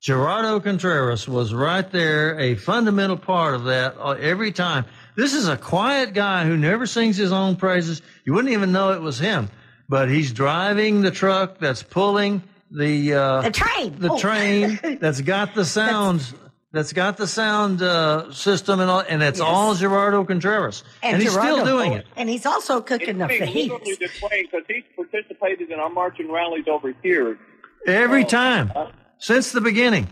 [0.00, 4.86] Gerardo Contreras was right there, a fundamental part of that uh, every time.
[5.14, 8.00] This is a quiet guy who never sings his own praises.
[8.24, 9.50] You wouldn't even know it was him,
[9.90, 13.96] but he's driving the truck that's pulling the uh, The train.
[13.98, 14.18] the Oh.
[14.18, 16.32] train that's got the sounds.
[16.72, 19.48] That's got the sound uh, system and all, and it's Yes.
[19.48, 23.38] all Gerardo Contreras, and, he's Gerardo- still doing it And he's also cooking the It's
[23.38, 23.98] funny, literally fajitas.
[23.98, 27.38] the train, because he's participated in our marching rallies over here.
[27.86, 28.72] every Oh, time
[29.18, 30.08] since the beginning.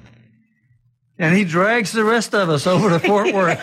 [1.19, 3.61] And he drags the rest of us over to Fort Worth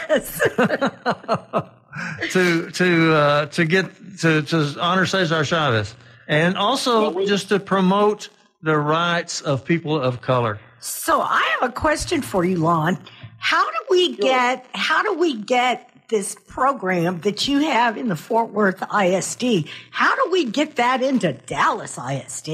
[2.32, 3.86] to to uh, to get
[4.20, 5.96] to to honor Cesar Chavez,
[6.28, 8.30] and also Well, we- just to promote
[8.62, 10.60] the rights of people of color.
[10.82, 12.98] So I have a question for you, Lon.
[13.38, 18.16] How do we get how do we get this program that you have in the
[18.16, 19.70] Fort Worth ISD?
[19.92, 22.50] How do we get that into Dallas ISD?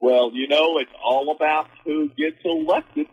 [0.00, 3.06] Well, you know, it's all about who gets elected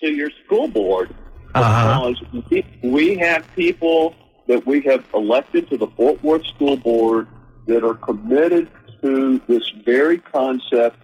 [0.00, 1.14] to your school board.
[1.54, 2.12] Uh-huh.
[2.32, 4.14] Because we- we have people
[4.48, 7.28] that we have elected to the Fort Worth School Board
[7.66, 8.68] that are committed
[9.02, 10.96] to this very concept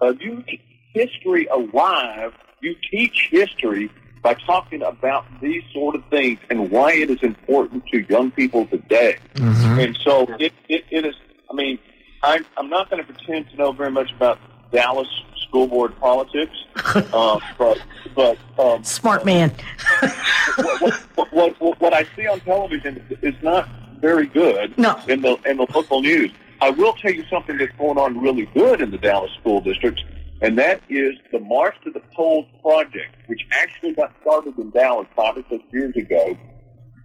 [0.00, 0.60] of you keep
[1.02, 2.32] history alive.
[2.60, 3.90] You teach history
[4.22, 8.66] by talking about these sort of things and why it is important to young people
[8.66, 9.16] today.
[9.36, 11.14] And so it, it, it is,
[11.50, 11.78] I mean,
[12.24, 14.38] I, I'm not going to pretend to know very much about
[14.72, 15.06] Dallas
[15.46, 16.52] school board politics,
[16.94, 17.80] uh, but,
[18.16, 19.54] but um, Smart man.
[20.58, 20.82] what,
[21.14, 23.68] what, what, what, what I see on television is not
[24.00, 24.98] very good No.
[25.08, 26.30] in the in the local news.
[26.60, 30.02] I will tell you something that's going on really good in the Dallas school districts,
[30.40, 35.06] and that is the March to the Polls project, which actually got started in Dallas
[35.16, 36.36] five or six years ago.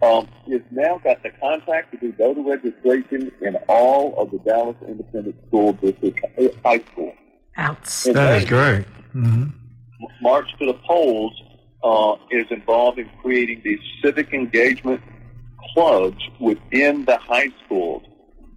[0.02, 4.76] Um, has now got the contract to do voter registration in all of the Dallas
[4.86, 6.20] Independent School District
[6.62, 7.14] high school.
[7.58, 8.22] Outstanding.
[8.22, 8.86] That is great.
[9.12, 9.44] hmm
[10.20, 11.32] March to the Polls
[11.82, 15.00] uh, is involved in creating these civic engagement
[15.72, 18.02] clubs within the high schools.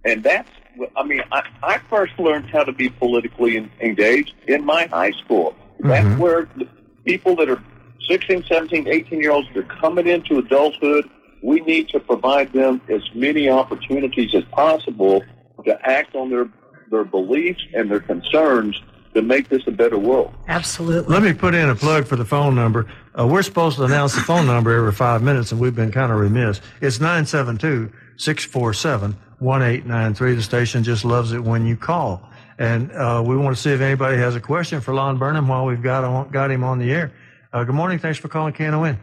[0.04, 0.50] And that's,
[0.96, 5.54] I mean, I, I first learned how to be politically engaged in my high school.
[5.80, 6.68] That's where the
[7.04, 7.62] people that are
[8.08, 11.08] 16, 17, 18 year olds that are coming into adulthood,
[11.42, 15.22] we need to provide them as many opportunities as possible
[15.64, 16.48] to act on their,
[16.90, 18.80] their beliefs and their concerns
[19.14, 20.32] to make this a better world.
[20.48, 21.12] Absolutely.
[21.12, 22.86] Let me put in a plug for the phone number.
[23.18, 26.12] Uh, we're supposed to announce the phone number every five minutes, and we've been kind
[26.12, 26.60] of remiss.
[26.80, 30.34] It's 972 647 1893.
[30.34, 32.28] The station just loves it when you call.
[32.58, 35.64] And uh, we want to see if anybody has a question for Lon Burnham while
[35.64, 37.12] we've got, on, got him on the air.
[37.52, 37.98] Uh, good morning.
[37.98, 38.98] Thanks for calling KNON.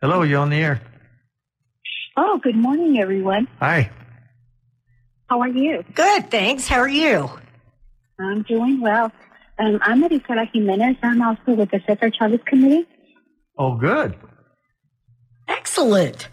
[0.00, 0.80] Hello, you on the air?
[2.16, 3.48] Oh, good morning, everyone.
[3.58, 3.90] Hi.
[5.28, 5.84] How are you?
[5.94, 6.68] Good, thanks.
[6.68, 7.28] How are you?
[8.20, 9.10] I'm doing well.
[9.58, 10.96] Um, I'm Marisela Jimenez.
[11.02, 12.86] I'm also with the Cesar Chavez Committee.
[13.58, 14.16] Oh, good.
[15.48, 16.28] Excellent.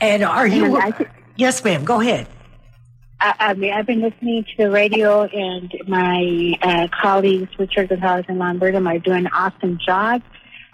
[0.00, 0.64] And are you?
[0.64, 1.06] And I thi-
[1.36, 1.84] yes, ma'am.
[1.84, 2.26] Go ahead.
[3.20, 8.26] I, I mean, I've been listening to the radio, and my uh, colleagues, Richard Gonzalez
[8.28, 10.22] and Lon Burnham, are doing an awesome job.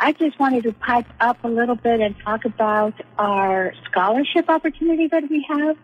[0.00, 5.06] I just wanted to pipe up a little bit and talk about our scholarship opportunity
[5.06, 5.76] that we have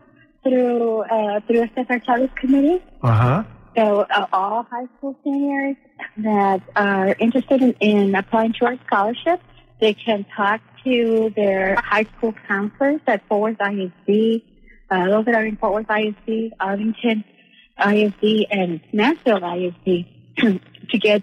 [0.42, 2.00] through uh, through a Cesar
[2.34, 2.82] committee.
[3.02, 3.44] Uh huh.
[3.76, 5.76] So uh, all high school seniors
[6.16, 9.40] that are interested in, in applying to our scholarship,
[9.80, 14.42] they can talk to their high school counselors at Fort Worth ISD,
[14.90, 17.24] uh, those that are in Fort Worth ISD, Arlington
[17.78, 20.06] ISD, and Nashville ISD
[20.90, 21.22] to get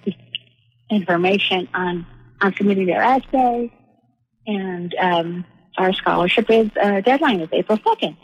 [0.90, 2.06] information on,
[2.42, 3.74] on submitting their essay.
[4.48, 5.46] And um,
[5.78, 8.16] our scholarship is uh, deadline is April 2nd.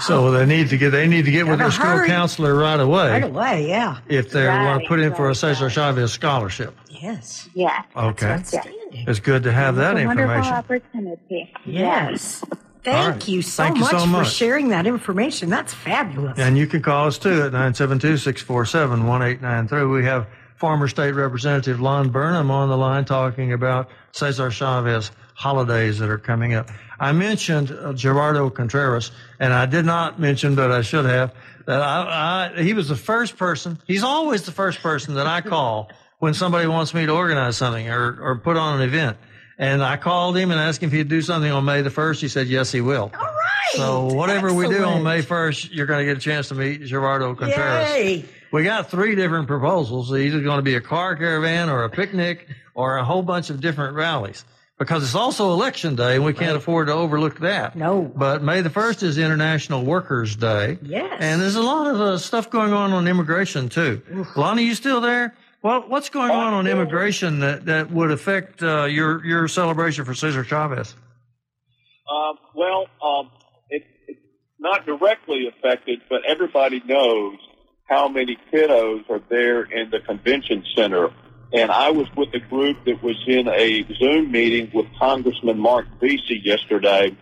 [0.00, 0.30] So oh.
[0.30, 2.08] they need to get they need to get with their school hurry.
[2.08, 3.68] counselor right away Right away.
[3.68, 3.98] Yeah.
[4.08, 5.72] if they want to put in for a Cesar right.
[5.72, 6.74] Chavez scholarship.
[6.88, 7.48] Yes.
[7.54, 7.82] Yeah.
[7.94, 9.04] Okay, Outstanding.
[9.06, 10.54] it's good to have that It's a wonderful information.
[10.54, 11.52] opportunity.
[11.66, 12.42] Yes.
[12.84, 13.28] Thank right.
[13.28, 14.32] you so Thank you much so for much.
[14.32, 15.50] sharing that information.
[15.50, 16.38] That's fabulous.
[16.38, 19.92] And you can call us too at 972-647-1893.
[19.92, 20.26] We have
[20.56, 26.18] former state representative Lon Burnham on the line talking about Cesar Chavez holidays that are
[26.18, 26.68] coming up.
[27.02, 29.10] I mentioned uh, Gerardo Contreras,
[29.40, 31.34] and I did not mention, but I should have,
[31.66, 35.40] that I, I, he was the first person, he's always the first person that I
[35.40, 39.16] call when somebody wants me to organize something or, or put on an event.
[39.58, 42.20] And I called him and asked him if he'd do something on May the 1st.
[42.20, 43.10] He said, yes, he will.
[43.12, 43.72] All right.
[43.72, 46.82] So whatever we do on May 1st, you're going to get a chance to meet
[46.82, 47.90] Gerardo Contreras.
[47.96, 48.24] Yay.
[48.52, 50.14] We got three different proposals.
[50.14, 53.60] Either going to be a car caravan or a picnic or a whole bunch of
[53.60, 54.44] different rallies
[54.82, 57.76] because it's also election day and we can't afford to overlook that.
[57.76, 58.02] No.
[58.02, 60.78] But May the 1st is International Workers Day.
[60.82, 61.16] Yes.
[61.20, 64.02] And there's a lot of uh, stuff going on on immigration too.
[64.36, 65.34] Lonnie, you still there?
[65.62, 70.14] Well, what's going on on immigration that, that would affect uh, your, your celebration for
[70.14, 70.96] Cesar Chavez?
[72.12, 73.30] Um, well, um,
[73.70, 74.20] it, it's
[74.58, 77.38] not directly affected, but everybody knows
[77.84, 81.10] how many kiddos are there in the convention center.
[81.52, 85.86] And I was with a group that was in a Zoom meeting with Congressman Marc
[86.00, 87.14] Veasey yesterday,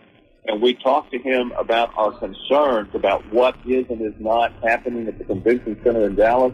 [0.45, 5.07] and we talked to him about our concerns about what is and is not happening
[5.09, 6.53] at the convention center in Dallas.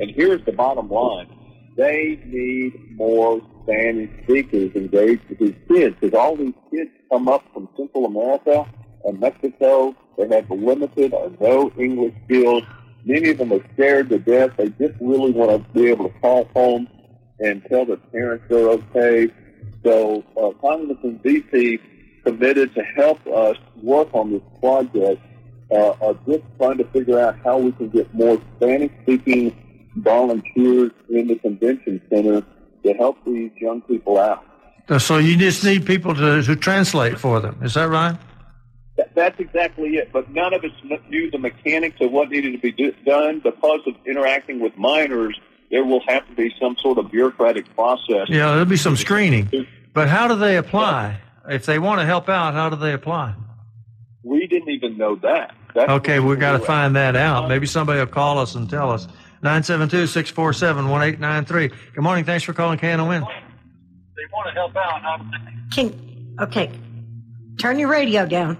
[0.00, 1.28] And here's the bottom line.
[1.76, 7.42] They need more Spanish speakers engaged with these kids because all these kids come up
[7.52, 8.66] from Central America
[9.04, 9.96] and Mexico.
[10.16, 12.62] They have limited or no English skills.
[13.04, 14.52] Many of them are scared to death.
[14.56, 16.88] They just really want to be able to call home
[17.40, 19.28] and tell the parents they're okay.
[19.84, 21.80] So uh, Congressman Veasey
[22.24, 25.22] committed to help us work on this project
[25.70, 31.28] uh, of just trying to figure out how we can get more Spanish-speaking volunteers in
[31.28, 32.44] the convention center
[32.84, 34.44] to help these young people out.
[34.98, 37.58] So you just need people to, to translate for them.
[37.62, 38.16] Is that right?
[38.96, 40.12] That, that's exactly it.
[40.12, 40.70] But none of us
[41.08, 45.38] knew the mechanics of what needed to be do, done because of interacting with minors.
[45.70, 48.28] There will have to be some sort of bureaucratic process.
[48.28, 49.66] Yeah, there'll be some screening.
[49.92, 51.20] But how do they apply?
[51.48, 53.34] If they want to help out, how do they apply?
[54.22, 55.54] We didn't even know that.
[55.74, 57.48] That's Okay, we've got to find that out.
[57.48, 59.06] Maybe somebody will call us and tell us.
[59.42, 61.72] 972-647-1893.
[61.94, 62.24] Good morning.
[62.24, 63.20] Thanks for calling KNON.
[63.20, 65.02] They want to help out.
[65.02, 65.24] How do
[65.72, 66.70] Can okay.
[67.58, 68.58] Turn your radio down.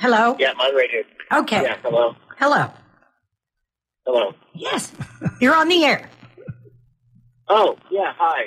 [0.00, 0.36] Hello.
[0.38, 1.02] Yeah, my radio.
[1.32, 1.62] Okay.
[1.62, 2.16] Yeah, hello.
[2.38, 2.70] Hello.
[4.04, 4.34] Hello.
[4.54, 4.92] Yes.
[5.40, 6.10] You're on the air.
[7.48, 8.46] Oh, yeah, hi.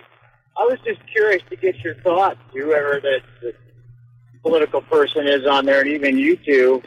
[0.57, 3.53] I was just curious to get your thoughts, whoever the, the
[4.41, 6.81] political person is on there, and even you two,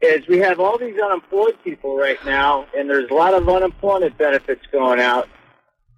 [0.00, 4.16] is we have all these unemployed people right now, and there's a lot of unemployment
[4.18, 5.28] benefits going out.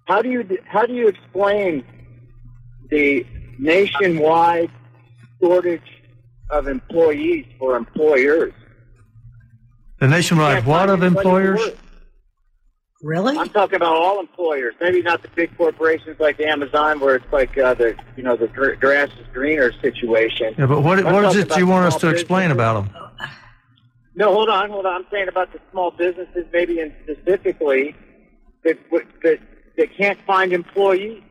[0.05, 1.83] How do you how do you explain
[2.89, 3.25] the
[3.59, 4.71] nationwide
[5.39, 5.81] shortage
[6.49, 8.53] of employees for employers?
[9.99, 11.59] The nationwide Can't what of employers?
[13.01, 13.37] Really?
[13.37, 17.57] I'm talking about all employers, maybe not the big corporations like Amazon, where it's like
[17.57, 20.53] uh, the you know the gr- grass is greener situation.
[20.57, 23.03] Yeah, but what, I'm what is it you want us small to explain about them?
[24.15, 24.95] No, hold on, hold on.
[24.95, 27.95] I'm saying about the small businesses, maybe in specifically
[28.65, 28.77] that
[29.23, 29.39] that
[29.77, 31.23] that can't find employees.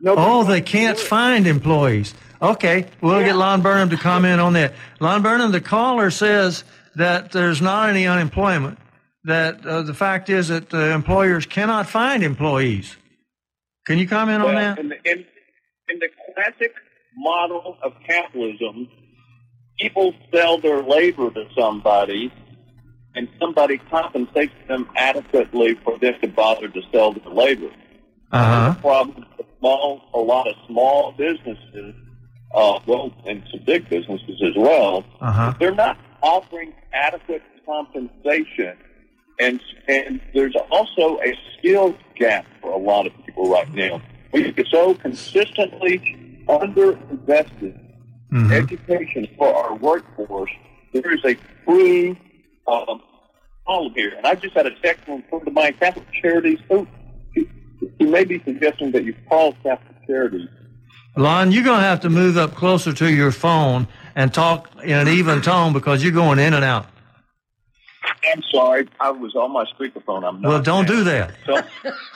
[0.00, 2.14] Nobody Oh, they can't find employees.
[2.40, 3.26] Okay, we'll Yeah.
[3.26, 4.72] get Lon Burnham to comment on that.
[5.00, 6.64] Lon Burnham, the caller says
[6.96, 8.78] that there's not any unemployment.
[9.24, 12.96] That uh, the fact is that uh, employers cannot find employees.
[13.86, 14.78] Can you comment on that?
[14.78, 15.18] in the, in,
[15.88, 16.72] in the classic
[17.16, 18.88] model of capitalism,
[19.78, 22.32] people sell their labor to somebody,
[23.14, 27.70] and somebody compensates them adequately for them to bother to sell their labor.
[28.32, 28.72] Uh huh.
[28.74, 29.26] The problem
[29.58, 31.94] small, a lot of small businesses
[32.54, 35.54] uh, well, and some big businesses as well, Uh huh.
[35.60, 38.76] they're not offering adequate compensation,
[39.38, 44.00] and and there's also a skills gap for a lot of people right now.
[44.32, 47.78] We are so consistently underinvested
[48.30, 50.50] hmm education for our workforce.
[50.92, 52.16] There is a true
[52.66, 53.02] um,
[53.64, 56.58] problem here, and I just had a text from a friend of mine, Catholic Charities.
[56.68, 56.86] Who
[57.34, 57.48] he,
[57.98, 60.48] he may be suggesting that you call Catholic Charities.
[61.16, 64.96] Lon, you're going to have to move up closer to your phone and talk in
[64.96, 66.86] an even tone because you're going in and out.
[68.32, 70.24] I'm sorry, I was on my speakerphone.
[70.24, 70.48] I'm not.
[70.48, 71.32] Well, don't do that.
[71.46, 71.62] So,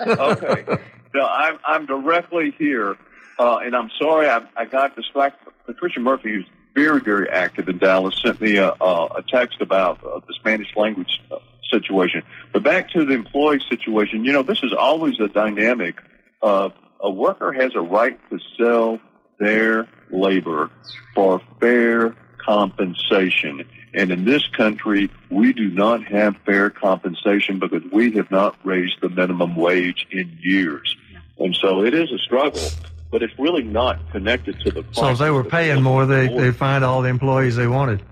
[0.01, 0.79] okay.
[1.15, 2.97] No, I'm I'm directly here,
[3.39, 5.53] uh, and I'm sorry I, I got distracted.
[5.65, 10.21] Patricia Murphy, who's very very active in Dallas, sent me a, a, text about uh,
[10.27, 11.37] the Spanish language uh,
[11.71, 12.23] situation.
[12.53, 15.97] But back to the employee situation, you know, this is always a dynamic.
[16.43, 16.71] Uh,
[17.05, 18.99] a worker has a right to sell
[19.39, 20.71] their labor
[21.15, 23.65] for fair compensation.
[23.93, 29.01] And in this country, we do not have fair compensation because we have not raised
[29.03, 30.97] the minimum wage in years.
[31.39, 32.67] And so it is a struggle,
[33.11, 34.85] but it's really not connected to the.
[34.93, 38.03] So if they were paying more, they, they'd find all the employees they wanted.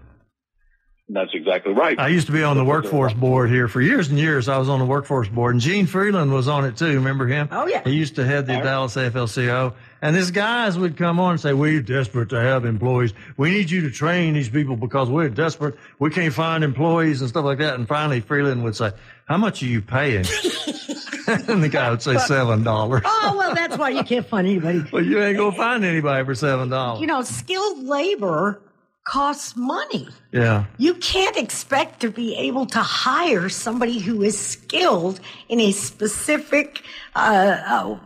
[1.09, 1.99] That's exactly right.
[1.99, 4.49] I used to be on the workforce board here for years and years.
[4.49, 6.95] I was on the workforce board, and Gene Freeland was on it too.
[6.95, 7.49] Remember him?
[7.51, 7.83] Oh, yeah.
[7.85, 9.75] He used to head the Dallas AFL-CIO.
[10.01, 13.13] And these guys would come on and say, "We're desperate to have employees.
[13.37, 15.77] We need you to train these people because we're desperate.
[15.99, 18.93] We can't find employees and stuff like that." And finally, Freeland would say,
[19.27, 20.25] "How much are you paying?"
[21.29, 23.03] and the guy would say seven dollars.
[23.05, 24.85] Oh, well, that's why you can't find anybody.
[24.93, 27.01] Well, you ain't gonna find anybody for seven dollars.
[27.01, 28.61] You know, skilled labor
[29.05, 30.09] costs money.
[30.33, 30.65] yeah.
[30.79, 36.83] You can't expect to be able to hire somebody who is skilled in a specific
[37.17, 37.99] uh, uh,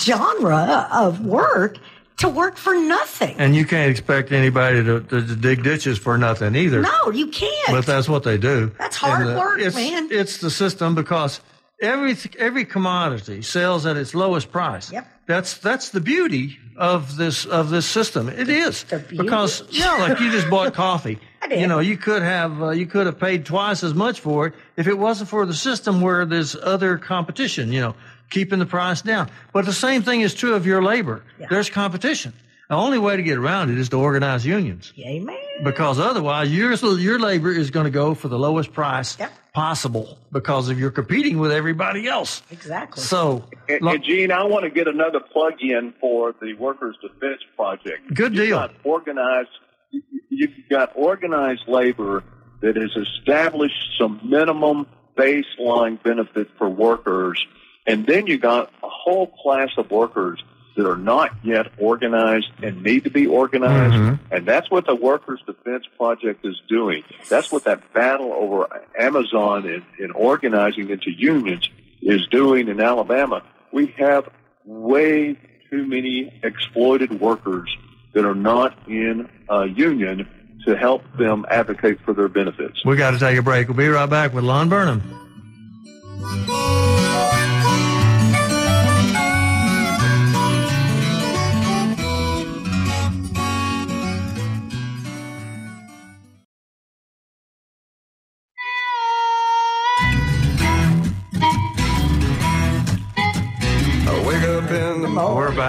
[0.00, 1.78] genre of work
[2.18, 3.36] to work for nothing.
[3.38, 6.82] And you can't expect anybody to, to, to dig ditches for nothing either.
[6.82, 7.68] no, you can't.
[7.68, 8.72] But that's what they do.
[8.78, 10.08] That's hard And, uh, work, it's, man.
[10.10, 11.40] It's the system because
[11.80, 14.92] every every commodity sells at its lowest price.
[14.92, 15.06] Yep.
[15.26, 18.28] That's that's the beauty of this of this system.
[18.28, 21.18] It is because yeah, like you just bought coffee.
[21.42, 21.60] I did.
[21.60, 24.54] You know, you could have uh, you could have paid twice as much for it
[24.76, 27.72] if it wasn't for the system where there's other competition.
[27.72, 27.94] You know,
[28.30, 29.30] keeping the price down.
[29.52, 31.22] But the same thing is true of your labor.
[31.50, 32.32] There's competition.
[32.68, 35.36] The only way to get around it is to organize unions Amen.
[35.64, 39.32] because otherwise your your labor is going to go for the lowest price Yep.
[39.54, 42.42] possible because of you're competing with everybody else.
[42.50, 43.02] Exactly.
[43.02, 46.96] So, And, look, and Gene, I want to get another plug in for the Workers
[47.00, 48.12] Defense Project.
[48.12, 48.58] Good You've deal.
[48.58, 49.48] got organized.
[49.90, 52.22] you- You've got organized labor
[52.60, 57.44] that has established some minimum baseline benefit for workers,
[57.86, 60.40] and then you got a whole class of workers
[60.78, 63.94] that are not yet organized and need to be organized.
[63.94, 64.18] Mhm.
[64.30, 67.02] And that's what the Workers Defense Project is doing.
[67.28, 68.68] That's what that battle over
[68.98, 71.68] Amazon and, and organizing into unions
[72.00, 73.42] is doing in Alabama.
[73.72, 74.28] We have
[74.64, 75.36] way
[75.68, 77.68] too many exploited workers
[78.14, 80.28] that are not in a union
[80.64, 82.84] to help them advocate for their benefits.
[82.84, 83.66] we got to take a break.
[83.66, 85.02] We'll be right back with Lon Burnham.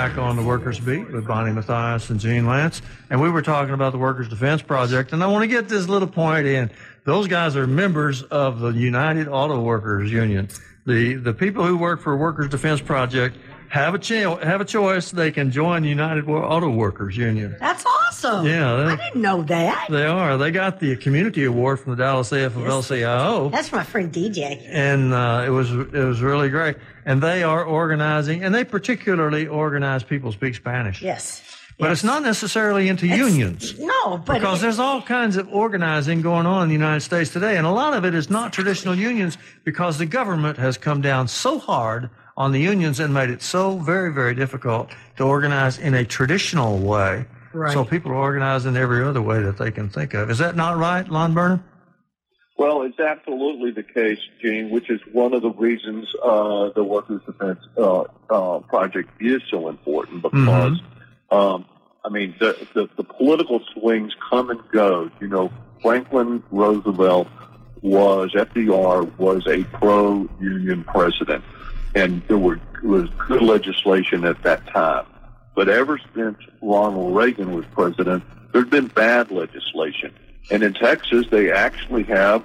[0.09, 2.81] Back on the Workers Beat with Bonnie Matthias and Gene Lantz,
[3.11, 5.13] and we were talking about the Workers Defense Project.
[5.13, 6.71] And I want to get this little point in.
[7.03, 10.47] Those guys are members of the United Auto Workers Union.
[10.87, 13.37] The the people who work for Workers Defense Project
[13.69, 15.11] have a cho- have a choice.
[15.11, 17.55] They can join the United Auto Workers Union.
[17.59, 17.98] That's awesome.
[18.23, 19.87] Yeah, I didn't know that.
[19.89, 20.37] They are.
[20.37, 23.49] They got the community award from the Dallas AFL-CIO.
[23.49, 24.61] That's my friend DJ.
[24.67, 26.77] and uh, it was it was really great.
[27.05, 31.01] And they are organizing, and they particularly organize people speak Spanish.
[31.01, 31.41] Yes.
[31.79, 36.45] But it's not necessarily into unions No, but because there's all kinds of organizing going
[36.45, 39.37] on in the United States today, and a lot of it is not traditional unions
[39.63, 43.77] because the government has come down so hard on the unions and made it so
[43.77, 47.25] very very difficult to organize in a traditional way.
[47.53, 47.73] Right.
[47.73, 50.29] So people are organizing every other way that they can think of.
[50.29, 51.63] Is that not right, Lon Burnham?
[52.59, 57.21] Well, it's absolutely the case, Gene, which is one of the reasons uh, the Workers'
[57.25, 60.81] Defense uh, uh, Project is so important because,
[61.31, 61.65] um,
[62.03, 65.09] I mean, the, the, the political swings come and go.
[65.21, 67.29] You know, Franklin Roosevelt
[67.81, 71.45] was, FDR was a pro-union president,
[71.95, 75.05] and there were, was good legislation at that time.
[75.55, 80.13] But ever since Ronald Reagan was president, there's been bad legislation.
[80.51, 82.43] And in Texas, they actually have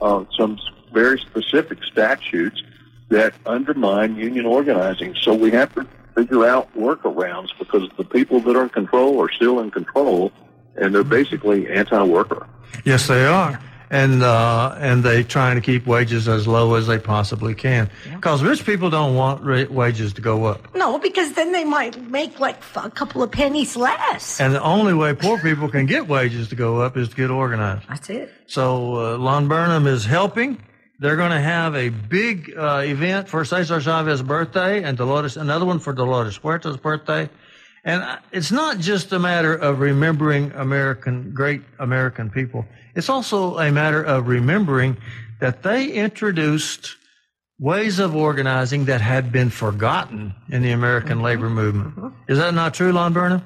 [0.00, 0.58] uh, some
[0.92, 2.62] very specific statutes
[3.08, 5.14] that undermine union organizing.
[5.20, 9.30] So we have to figure out workarounds because the people that are in control are
[9.30, 10.32] still in control,
[10.76, 12.46] and they're basically anti-worker.
[12.84, 13.60] Yes, they are.
[13.92, 18.42] And uh, and they trying to keep wages as low as they possibly can because
[18.42, 20.74] rich people don't want wages to go up.
[20.74, 24.40] No, because then they might make like a couple of pennies less.
[24.40, 27.30] And the only way poor people can get wages to go up is to get
[27.30, 27.86] organized.
[27.86, 28.32] That's it.
[28.46, 30.56] So uh, Lon Burnham is helping.
[30.98, 35.66] They're going to have a big uh, event for Cesar Chavez's birthday and Dolores, another
[35.66, 37.28] one for Dolores Huerta's birthday.
[37.84, 42.64] And uh, it's not just a matter of remembering American, great American people.
[42.94, 44.96] It's also a matter of remembering
[45.40, 46.96] that they introduced
[47.58, 52.12] ways of organizing that had been forgotten in the American labor movement.
[52.28, 53.42] Is that not true, Lon Burnham?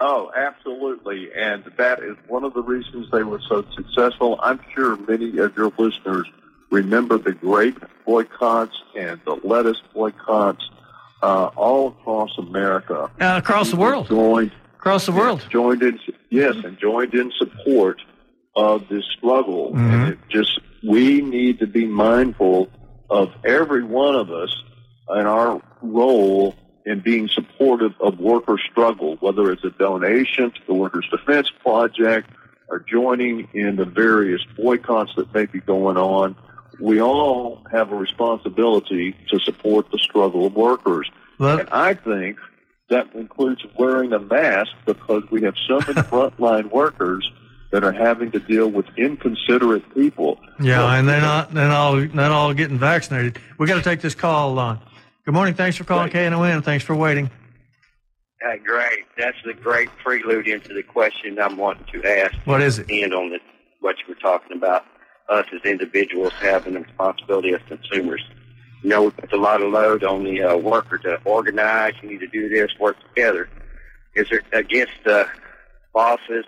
[0.00, 1.30] Oh, absolutely.
[1.34, 4.38] And that is one of the reasons they were so successful.
[4.42, 6.26] I'm sure many of your listeners
[6.70, 10.68] remember the grape boycotts and the lettuce boycotts
[11.22, 13.10] uh, all across America.
[13.20, 14.08] Uh, across the world.
[14.08, 15.46] Joined, Across the world.
[15.50, 15.98] joined in,
[16.30, 18.00] yes, and joined in support
[18.56, 19.72] of this struggle.
[19.72, 19.92] Mhm.
[19.92, 22.68] And it just, we need to be mindful
[23.10, 24.54] of every one of us
[25.08, 30.74] and our role in being supportive of worker struggle, whether it's a donation to the
[30.74, 32.30] Workers' Defense Project
[32.68, 36.34] or joining in the various boycotts that may be going on.
[36.80, 41.10] We all have a responsibility to support the struggle of workers.
[41.38, 42.38] Well, And I think
[42.88, 47.30] that includes wearing a mask because we have so many frontline workers
[47.76, 50.40] that are having to deal with inconsiderate people.
[50.58, 53.38] Yeah, and they're not they're all not all getting vaccinated.
[53.58, 54.80] We got to take this call on.
[55.26, 55.52] Good morning.
[55.52, 56.64] Thanks for calling KNON.
[56.64, 57.30] Thanks for waiting.
[58.42, 59.04] Uh, great.
[59.18, 62.34] That's the great prelude into the question I'm wanting to ask.
[62.46, 62.90] What is it?
[62.90, 63.40] And on the,
[63.80, 64.86] what you were talking about,
[65.28, 68.24] us as individuals having the responsibility as consumers.
[68.82, 71.92] You know, we put a lot of load on the uh, worker to organize.
[72.02, 73.50] You need to do this, work together.
[74.14, 75.28] Is there against the
[75.92, 76.46] bosses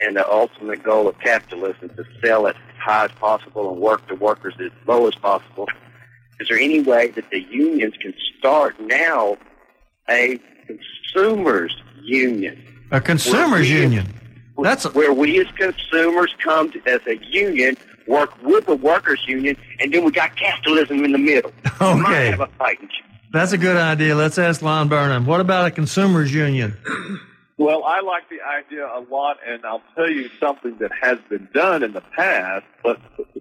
[0.00, 3.80] and the ultimate goal of capitalism is to sell it as high as possible and
[3.80, 5.66] work the workers as low as possible?
[6.40, 9.36] Is there any way that the unions can start now
[10.08, 12.62] a consumers union?
[12.90, 14.12] A consumers Where we- union.
[14.62, 17.76] That's a, where we as consumers come to, as a union,
[18.06, 21.52] work with the workers union, and then we got capitalism in the middle.
[21.80, 22.30] We might Okay.
[22.30, 22.88] have a fighting
[23.32, 24.14] that's a good idea.
[24.14, 25.26] Let's ask Lon Burnham.
[25.26, 26.74] What about a consumers union?
[27.58, 31.48] Well, I like the idea a lot, and I'll tell you something that has been
[31.54, 33.00] done in the past, but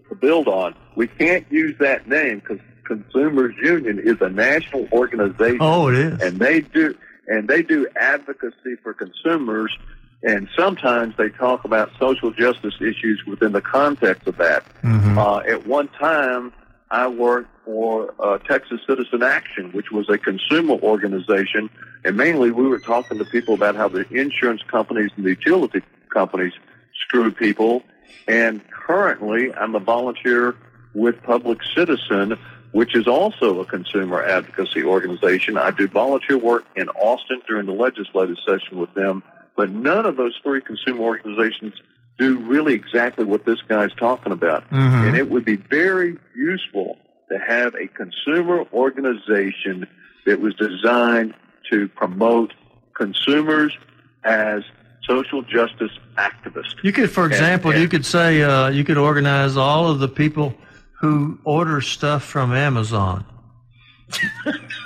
[0.10, 5.58] to build on, we can't use that name because Consumers Union is a national organization.
[5.60, 6.22] Oh, it is.
[6.22, 6.96] and they do
[7.28, 9.76] and they do advocacy for consumers
[10.22, 14.64] and sometimes they talk about social justice issues within the context of that.
[14.84, 15.18] Mhm.
[15.18, 16.54] Uh, at one time,
[16.92, 21.70] I worked for uh, Texas Citizen Action, which was a consumer organization,
[22.04, 25.82] and mainly we were talking to people about how the insurance companies and the utility
[26.14, 26.54] companies
[27.02, 27.84] screw people.
[28.28, 30.56] And currently, I'm a volunteer
[30.94, 32.38] with Public Citizen,
[32.72, 35.58] which is also a consumer advocacy organization.
[35.58, 39.24] I do volunteer work in Austin during the legislative session with them,
[39.56, 41.74] but none of those three consumer organizations
[42.18, 44.70] do really exactly what this guy's talking about.
[44.72, 45.08] Mhm.
[45.08, 46.98] And it would be very useful
[47.30, 49.88] to have a consumer organization
[50.26, 51.34] that was designed
[51.72, 52.54] to promote
[52.96, 53.76] consumers
[54.24, 54.64] as
[55.08, 56.76] social justice activists.
[56.84, 60.00] You could, for And- example, and- you could say uh, you could organize all of
[60.00, 60.58] the people
[61.02, 63.26] who order stuff from Amazon.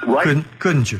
[0.06, 0.24] Right.
[0.24, 1.00] Couldn't couldn't you?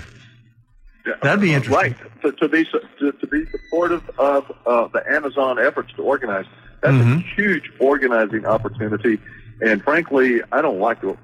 [1.22, 1.94] That'd be interesting.
[1.94, 2.22] Right.
[2.24, 2.66] To, to be
[3.00, 6.46] to, to be supportive of uh, the Amazon efforts to organize.
[6.82, 7.18] That's Mhm.
[7.20, 9.20] a huge organizing opportunity.
[9.62, 11.18] And frankly, I don't like to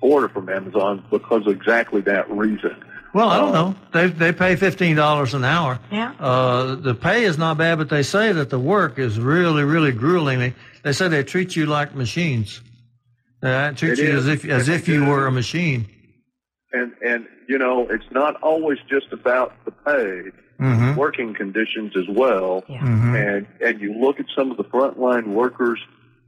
[0.00, 2.76] order from Amazon because of exactly that reason.
[3.12, 3.74] Well, I don't Uh, know.
[3.92, 5.78] They they pay fifteen dollars an hour.
[5.90, 6.12] Yeah.
[6.18, 9.92] Uh, the pay is not bad, but they say that the work is really, really
[9.92, 10.38] grueling.
[10.40, 12.60] They, they say they treat you like machines.
[13.40, 14.26] They treat It you is.
[14.26, 15.86] as if as if you were a machine.
[16.74, 20.30] And and you know, it's not always just about the pay.
[20.60, 20.96] Mhm.
[20.96, 22.62] Working conditions as well.
[22.68, 22.80] Yeah.
[22.80, 23.14] Mhm.
[23.36, 25.80] and and you look at some of the frontline workers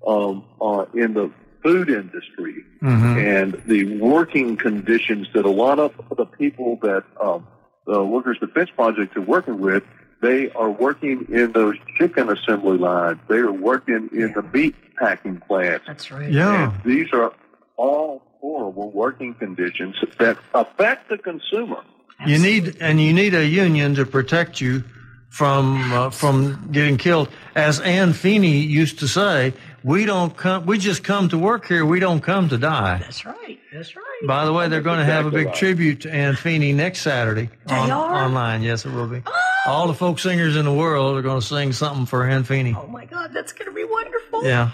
[0.07, 1.31] um, uh, in the
[1.63, 3.17] food industry Mhm.
[3.17, 7.47] and the working conditions that a lot of the people that um,
[7.87, 9.83] the Workers Defense Project are working with,
[10.23, 13.19] they are working in those chicken assembly lines.
[13.29, 15.85] They are working in the meat packing plants.
[15.87, 16.31] That's right.
[16.31, 16.73] Yeah.
[16.73, 17.33] And these are
[17.77, 21.83] all horrible working conditions that affect the consumer.
[22.27, 24.85] You need and you need a union to protect you
[25.29, 27.29] from uh, from getting killed.
[27.55, 29.53] As Anne Feeney used to say,
[29.85, 30.65] we don't come.
[30.65, 31.85] We just come to work here.
[31.85, 32.99] We don't come to die.
[32.99, 33.61] That's right.
[33.73, 34.03] That's right.
[34.27, 35.55] By the way, they're going to have a big right.
[35.55, 38.63] tribute to Anne Feeney next Saturday on, online.
[38.63, 39.23] Yes, it will be.
[39.67, 42.75] All the folk singers in the world are going to sing something for Anne Feeney.
[42.75, 44.45] Oh my God, that's going to be wonderful.
[44.45, 44.71] Yeah.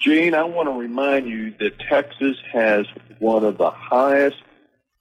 [0.00, 2.86] Gene, I want to remind you that Texas has
[3.18, 4.36] one of the highest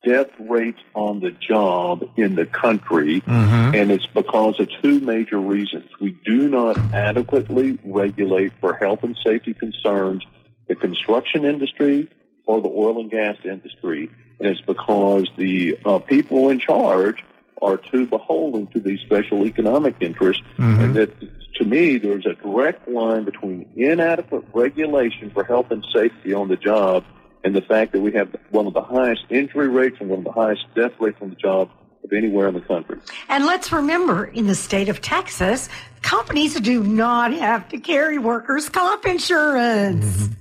[0.04, 3.76] death rates on the job in the country, Mm-hmm.
[3.76, 5.90] and it's because of two major reasons.
[6.02, 10.24] We do not adequately regulate for health and safety concerns
[10.68, 12.10] the construction industry
[12.46, 17.24] or the oil and gas industry, and it's because the uh, people in charge
[17.62, 21.14] are too beholden to these special economic interests, and that
[21.56, 26.56] to me there's a direct line between inadequate regulation for health and safety on the
[26.56, 27.04] job
[27.44, 30.26] and the fact that we have one of the highest injury rates and one of
[30.26, 31.70] the highest death rates on the job
[32.04, 33.00] of anywhere in the country.
[33.28, 35.70] And let's remember, in the state of Texas,
[36.02, 40.06] companies do not have to carry workers' comp insurance.
[40.06, 40.34] Mm-hmm.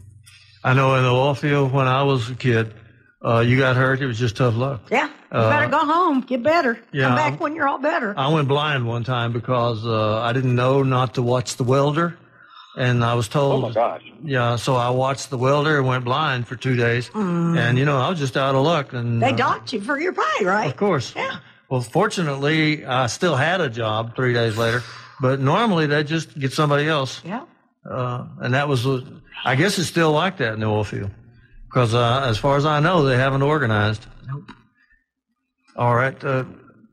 [0.64, 2.74] I know in the oil field when I was a kid,
[3.24, 4.00] uh, you got hurt.
[4.00, 4.82] It was just tough luck.
[4.90, 7.78] Yeah, you Uh, better go home, get better, yeah, come back I'm- when you're all
[7.78, 8.14] better.
[8.16, 12.16] I went blind one time because uh, I didn't know not to watch the welder,
[12.76, 13.64] and I was told.
[13.64, 14.02] Oh my gosh.
[14.22, 17.98] Yeah, so I watched the welder and went blind for two days, and you know
[17.98, 18.92] I was just out of luck.
[18.92, 20.70] And they uh, docked you for your pay, right?
[20.70, 21.12] Of course.
[21.16, 21.36] Yeah.
[21.70, 24.82] Well, fortunately, I still had a job three days later,
[25.20, 27.42] but normally they just get somebody else, Yeah.
[27.88, 28.86] uh, and that was.
[28.86, 29.02] uh,
[29.44, 31.10] I guess it's still like that in the oil field,
[31.78, 34.04] because uh, as far as I know, they haven't organized.
[34.26, 34.50] Nope.
[35.76, 36.24] All right.
[36.24, 36.42] Uh,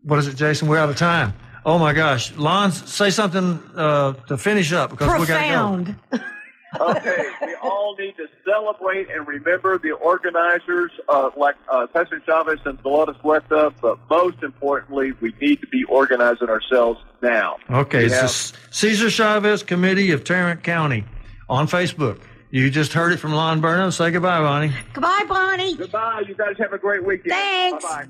[0.03, 0.67] what is it, Jason?
[0.67, 1.33] We're out of time.
[1.65, 5.49] Oh my gosh, Lon, say something uh, to finish up because we got to
[5.87, 5.93] go.
[5.95, 5.95] Profound.
[6.97, 12.59] okay, we all need to celebrate and remember the organizers uh, like uh, Cesar Chavez
[12.65, 17.57] and Dolores Huerta, but most importantly, we need to be organizing ourselves now.
[17.71, 21.05] Okay, We it's the have- C- Cesar Chavez Committee of Tarrant County
[21.49, 22.19] on Facebook.
[22.55, 23.91] You just heard it from Lon Burnham.
[23.91, 24.71] Say goodbye, Bonnie.
[24.93, 25.75] Goodbye, Bonnie.
[25.75, 26.23] Goodbye.
[26.25, 27.33] You guys have a great weekend.
[27.33, 27.83] Thanks.
[27.83, 28.07] Bye-bye.